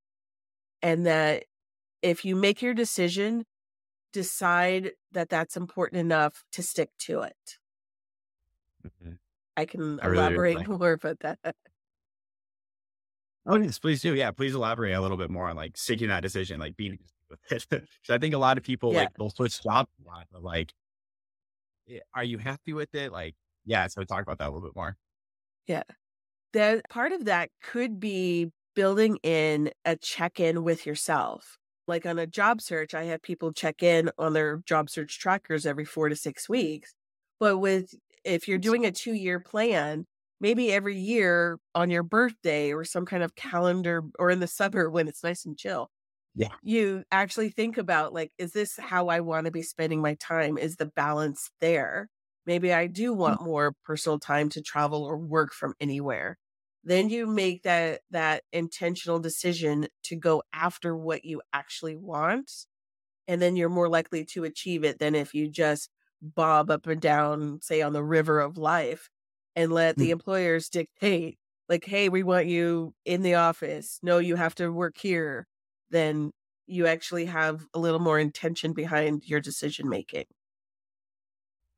and 0.82 1.06
that 1.06 1.44
if 2.02 2.24
you 2.24 2.36
make 2.36 2.62
your 2.62 2.74
decision, 2.74 3.44
decide 4.12 4.92
that 5.12 5.28
that's 5.30 5.56
important 5.56 6.00
enough 6.00 6.44
to 6.52 6.62
stick 6.62 6.90
to 6.98 7.22
it. 7.22 7.58
Mhm. 8.84 9.18
I 9.56 9.64
can 9.66 10.00
I 10.00 10.06
really 10.06 10.18
elaborate 10.18 10.56
like- 10.56 10.68
more 10.68 10.92
about 10.92 11.20
that. 11.20 11.38
Oh, 13.46 13.56
yes, 13.56 13.78
please 13.78 14.02
do. 14.02 14.14
Yeah, 14.14 14.30
please 14.30 14.54
elaborate 14.54 14.92
a 14.92 15.00
little 15.00 15.16
bit 15.16 15.30
more 15.30 15.48
on 15.48 15.56
like 15.56 15.76
sticking 15.76 16.08
that 16.08 16.20
decision, 16.20 16.60
like 16.60 16.76
being 16.76 16.92
with 16.92 17.00
it. 17.00 17.04
'Cause 17.04 17.17
I 18.10 18.18
think 18.18 18.34
a 18.34 18.38
lot 18.38 18.58
of 18.58 18.64
people 18.64 18.92
Yeah. 18.92 18.94
like 18.94 19.10
they'll 19.18 19.30
switch 19.30 19.62
jobs 19.62 19.90
a 20.04 20.08
lot, 20.08 20.28
but 20.30 20.42
like, 20.42 20.72
eh, 21.88 22.00
are 22.14 22.24
you 22.24 22.38
happy 22.38 22.72
with 22.72 22.94
it? 22.94 23.12
Like, 23.12 23.36
yeah. 23.64 23.86
So 23.88 24.04
talk 24.04 24.22
about 24.22 24.38
that 24.38 24.48
a 24.48 24.50
little 24.50 24.68
bit 24.68 24.76
more. 24.76 24.96
Yeah 25.66 25.82
that 26.54 26.82
part 26.90 27.12
of 27.12 27.26
that 27.26 27.50
could 27.62 28.00
be 28.00 28.50
building 28.74 29.18
in 29.24 29.70
a 29.84 29.96
check-in 29.96 30.64
with 30.64 30.86
yourself 30.86 31.58
like 31.88 32.06
on 32.06 32.18
a 32.18 32.26
job 32.26 32.60
search 32.62 32.94
i 32.94 33.04
have 33.04 33.22
people 33.22 33.52
check 33.52 33.82
in 33.82 34.10
on 34.18 34.32
their 34.34 34.58
job 34.66 34.90
search 34.90 35.18
trackers 35.20 35.66
every 35.66 35.84
four 35.84 36.08
to 36.08 36.16
six 36.16 36.48
weeks 36.48 36.94
but 37.40 37.58
with 37.58 37.94
if 38.24 38.48
you're 38.48 38.58
doing 38.58 38.86
a 38.86 38.92
two-year 38.92 39.40
plan 39.40 40.06
maybe 40.40 40.72
every 40.72 40.98
year 40.98 41.58
on 41.74 41.90
your 41.90 42.04
birthday 42.04 42.72
or 42.72 42.84
some 42.84 43.06
kind 43.06 43.22
of 43.24 43.34
calendar 43.36 44.02
or 44.18 44.30
in 44.30 44.40
the 44.40 44.48
summer 44.48 44.90
when 44.90 45.08
it's 45.08 45.24
nice 45.24 45.44
and 45.46 45.58
chill 45.58 45.90
Yeah. 46.34 46.48
you 46.62 47.02
actually 47.10 47.50
think 47.50 47.78
about 47.78 48.12
like 48.12 48.30
is 48.38 48.52
this 48.52 48.76
how 48.78 49.08
i 49.08 49.20
want 49.20 49.46
to 49.46 49.50
be 49.50 49.62
spending 49.62 50.00
my 50.00 50.14
time? 50.14 50.58
Is 50.58 50.76
the 50.76 50.86
balance 50.86 51.50
there? 51.60 52.08
Maybe 52.46 52.72
i 52.72 52.86
do 52.86 53.12
mm. 53.14 53.16
want 53.16 53.42
more 53.42 53.74
personal 53.84 54.18
time 54.18 54.48
to 54.50 54.62
travel 54.62 55.04
or 55.04 55.16
work 55.16 55.52
from 55.52 55.74
anywhere. 55.80 56.38
Then 56.84 57.10
you 57.10 57.26
make 57.26 57.64
that 57.64 58.00
that 58.10 58.44
intentional 58.52 59.18
decision 59.18 59.88
to 60.04 60.16
go 60.16 60.42
after 60.52 60.96
what 60.96 61.24
you 61.24 61.42
actually 61.52 61.96
want 61.96 62.50
and 63.28 63.42
then 63.42 63.56
you're 63.56 63.68
more 63.68 63.88
likely 63.88 64.24
to 64.24 64.44
achieve 64.44 64.84
it 64.84 64.98
than 64.98 65.14
if 65.14 65.34
you 65.34 65.48
just 65.48 65.90
bob 66.22 66.70
up 66.70 66.86
and 66.86 67.00
down 67.00 67.60
say 67.62 67.82
on 67.82 67.92
the 67.92 68.02
river 68.02 68.40
of 68.40 68.56
life 68.56 69.08
and 69.54 69.70
let 69.70 69.96
the 69.96 70.08
mm. 70.08 70.12
employers 70.12 70.68
dictate 70.68 71.38
like 71.68 71.84
hey 71.84 72.08
we 72.08 72.22
want 72.22 72.46
you 72.46 72.94
in 73.04 73.22
the 73.22 73.34
office. 73.34 73.98
No 74.02 74.18
you 74.18 74.36
have 74.36 74.54
to 74.56 74.70
work 74.70 74.96
here 74.98 75.46
then 75.90 76.30
you 76.66 76.86
actually 76.86 77.24
have 77.26 77.66
a 77.74 77.78
little 77.78 78.00
more 78.00 78.18
intention 78.18 78.72
behind 78.72 79.24
your 79.26 79.40
decision 79.40 79.88
making 79.88 80.24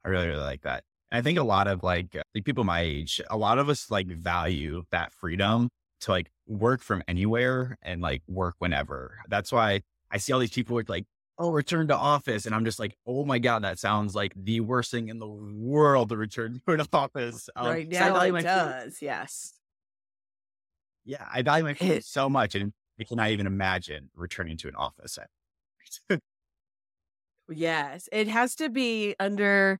I 0.05 0.09
really, 0.09 0.29
really 0.29 0.40
like 0.40 0.62
that. 0.62 0.85
And 1.11 1.18
I 1.18 1.23
think 1.23 1.38
a 1.38 1.42
lot 1.42 1.68
of 1.68 1.83
like, 1.83 2.14
uh, 2.16 2.23
like 2.35 2.44
people 2.44 2.64
my 2.64 2.81
age, 2.81 3.20
a 3.31 3.37
lot 3.37 3.59
of 3.59 3.68
us 3.68 3.90
like 3.90 4.07
value 4.07 4.85
that 4.90 5.12
freedom 5.12 5.68
to 6.03 6.11
like 6.11 6.31
work 6.46 6.83
from 6.83 7.03
anywhere 7.09 7.77
and 7.83 8.01
like 8.01 8.23
work 8.27 8.55
whenever. 8.59 9.18
That's 9.29 9.53
why 9.53 9.83
I 10.11 10.18
see 10.18 10.33
all 10.33 10.40
these 10.40 10.51
people 10.51 10.77
with 10.77 10.88
like, 10.88 11.05
oh, 11.38 11.51
return 11.51 11.88
to 11.88 11.96
office. 11.96 12.46
And 12.46 12.55
I'm 12.55 12.64
just 12.64 12.79
like, 12.79 12.94
oh 13.07 13.25
my 13.25 13.38
God, 13.38 13.64
that 13.64 13.79
sounds 13.79 14.14
like 14.14 14.33
the 14.37 14.61
worst 14.61 14.90
thing 14.90 15.09
in 15.09 15.18
the 15.18 15.27
world 15.29 16.11
to 16.11 16.16
return 16.16 16.61
to 16.66 16.73
an 16.75 16.83
office. 16.92 17.49
Um, 17.57 17.66
right 17.66 17.88
now 17.88 18.20
it 18.20 18.42
does 18.42 19.03
yes 19.03 19.55
Yeah, 21.05 21.27
I 21.33 21.42
value 21.42 21.64
my 21.64 21.75
freedom 21.75 22.01
so 22.05 22.29
much. 22.29 22.55
And 22.55 22.73
I 23.00 23.04
cannot 23.04 23.30
even 23.30 23.46
imagine 23.46 24.10
returning 24.14 24.56
to 24.58 24.68
an 24.68 24.76
office. 24.76 25.18
Yes, 27.48 28.08
it 28.12 28.28
has 28.28 28.54
to 28.56 28.68
be 28.68 29.14
under 29.18 29.78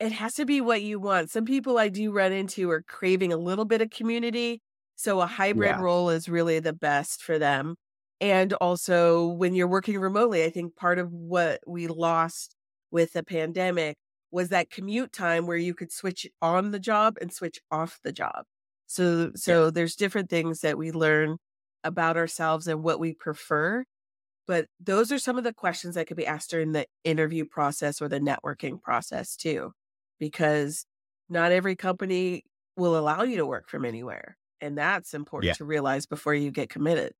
it 0.00 0.12
has 0.12 0.34
to 0.36 0.46
be 0.46 0.60
what 0.62 0.82
you 0.82 1.00
want. 1.00 1.30
Some 1.30 1.44
people 1.46 1.78
I 1.78 1.88
do 1.88 2.12
run 2.12 2.32
into 2.32 2.70
are 2.70 2.82
craving 2.82 3.32
a 3.32 3.38
little 3.38 3.64
bit 3.66 3.82
of 3.82 3.90
community, 3.90 4.60
so 4.96 5.20
a 5.22 5.26
hybrid 5.26 5.76
Yeah. 5.76 5.80
role 5.80 6.10
is 6.10 6.28
really 6.28 6.60
the 6.60 6.72
best 6.74 7.22
for 7.22 7.38
them. 7.38 7.76
And 8.20 8.52
also 8.54 9.28
when 9.28 9.54
you're 9.54 9.68
working 9.68 9.98
remotely, 10.00 10.44
I 10.44 10.50
think 10.50 10.76
part 10.76 10.98
of 11.00 11.12
what 11.12 11.60
we 11.66 11.88
lost 11.88 12.56
with 12.92 13.12
the 13.14 13.24
pandemic 13.24 13.96
was 14.32 14.50
that 14.50 14.70
commute 14.70 15.12
time 15.12 15.46
where 15.46 15.56
you 15.58 15.74
could 15.74 15.92
switch 15.92 16.26
on 16.42 16.72
the 16.72 16.80
job 16.80 17.16
and 17.20 17.32
switch 17.32 17.60
off 17.72 18.00
the 18.04 18.12
job. 18.12 18.44
So 18.86 19.32
so 19.36 19.70
there's 19.70 19.96
different 19.96 20.30
things 20.30 20.60
that 20.62 20.78
we 20.78 20.92
learn 20.92 21.38
about 21.88 22.16
ourselves 22.16 22.68
and 22.68 22.82
what 22.84 23.00
we 23.00 23.12
prefer 23.14 23.84
but 24.46 24.66
those 24.80 25.12
are 25.12 25.18
some 25.18 25.36
of 25.36 25.44
the 25.44 25.52
questions 25.52 25.94
that 25.96 26.06
could 26.06 26.16
be 26.16 26.26
asked 26.26 26.50
during 26.50 26.72
the 26.72 26.86
interview 27.04 27.44
process 27.44 28.00
or 28.00 28.08
the 28.08 28.20
networking 28.20 28.80
process 28.80 29.36
too 29.36 29.72
because 30.20 30.84
not 31.28 31.52
every 31.52 31.76
company 31.76 32.42
will 32.76 32.96
allow 32.98 33.22
you 33.22 33.36
to 33.36 33.46
work 33.46 33.68
from 33.68 33.84
anywhere 33.84 34.36
and 34.60 34.76
that's 34.78 35.14
important 35.14 35.48
Yeah. 35.48 35.54
to 35.54 35.64
realize 35.64 36.06
before 36.06 36.34
you 36.34 36.50
get 36.50 36.70
committed 36.70 37.12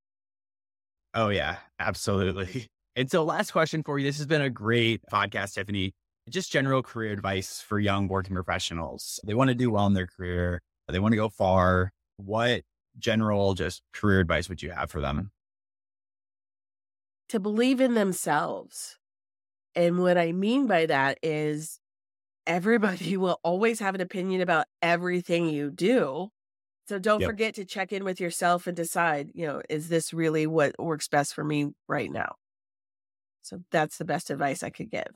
Oh, 1.14 1.28
yeah, 1.30 1.56
absolutely. 1.78 2.66
And 2.96 3.08
so, 3.08 3.22
last 3.22 3.52
question 3.52 3.84
for 3.84 3.96
you. 3.98 4.04
This 4.04 4.16
has 4.16 4.26
been 4.26 4.42
a 4.42 4.50
great 4.50 5.00
podcast, 5.12 5.54
Tiffany. 5.54 5.92
Just 6.28 6.50
general 6.50 6.82
career 6.82 7.12
advice 7.12 7.60
for 7.60 7.78
young 7.78 8.08
working 8.08 8.34
professionals. 8.34 9.20
They 9.24 9.34
want 9.34 9.48
to 9.48 9.54
do 9.54 9.70
well 9.70 9.86
in 9.86 9.94
their 9.94 10.08
career, 10.08 10.60
they 10.88 10.98
want 10.98 11.12
to 11.12 11.16
go 11.16 11.28
far. 11.28 11.92
What 12.16 12.62
general 12.98 13.54
just 13.54 13.82
career 13.92 14.20
advice 14.20 14.48
would 14.48 14.62
you 14.62 14.70
have 14.70 14.90
for 14.90 15.00
them? 15.00 15.30
to 17.28 17.40
believe 17.40 17.80
in 17.80 17.94
themselves 17.94 18.98
and 19.74 20.00
what 20.00 20.18
i 20.18 20.32
mean 20.32 20.66
by 20.66 20.86
that 20.86 21.18
is 21.22 21.80
everybody 22.46 23.16
will 23.18 23.40
always 23.44 23.80
have 23.80 23.96
an 23.96 24.02
opinion 24.02 24.42
about 24.42 24.66
everything 24.82 25.48
you 25.48 25.70
do 25.70 26.28
so 26.88 26.98
don't 26.98 27.22
Yep. 27.22 27.24
forget 27.24 27.54
to 27.56 27.64
check 27.64 27.92
in 27.92 28.04
with 28.04 28.20
yourself 28.20 28.66
and 28.66 28.76
decide 28.76 29.30
you 29.34 29.46
know 29.46 29.62
is 29.70 29.88
this 29.88 30.14
really 30.14 30.46
what 30.46 30.74
works 30.80 31.08
best 31.08 31.34
for 31.34 31.44
me 31.44 31.72
right 31.88 32.10
now 32.12 32.34
so 33.42 33.62
that's 33.70 33.98
the 33.98 34.04
best 34.04 34.30
advice 34.30 34.62
i 34.62 34.70
could 34.70 34.90
give 34.90 35.08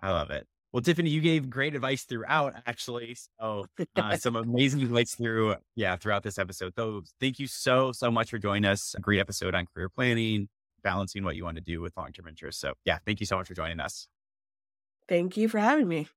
I 0.00 0.10
love 0.12 0.30
it. 0.30 0.46
Well, 0.74 0.82
Tiffany, 0.82 1.08
you 1.08 1.20
gave 1.20 1.48
great 1.48 1.76
advice 1.76 2.02
throughout, 2.02 2.54
actually. 2.66 3.16
So, 3.38 3.66
uh, 3.94 4.16
some 4.16 4.34
amazing 4.34 4.82
advice 4.82 5.14
through, 5.14 5.54
yeah, 5.76 5.94
throughout 5.94 6.24
this 6.24 6.36
episode. 6.36 6.72
So, 6.76 7.02
thank 7.20 7.38
you 7.38 7.46
so, 7.46 7.92
so 7.92 8.10
much 8.10 8.30
for 8.30 8.38
joining 8.38 8.64
us. 8.64 8.92
A 8.96 9.00
great 9.00 9.20
episode 9.20 9.54
on 9.54 9.66
career 9.72 9.88
planning, 9.88 10.48
balancing 10.82 11.22
what 11.22 11.36
you 11.36 11.44
want 11.44 11.58
to 11.58 11.62
do 11.62 11.80
with 11.80 11.96
long 11.96 12.10
term 12.10 12.26
interests. 12.26 12.60
So, 12.60 12.72
yeah, 12.84 12.98
thank 13.06 13.20
you 13.20 13.26
so 13.26 13.36
much 13.36 13.46
for 13.46 13.54
joining 13.54 13.78
us. 13.78 14.08
thank 15.06 15.36
you 15.36 15.48
for 15.48 15.60
having 15.60 15.86
me 15.86 16.08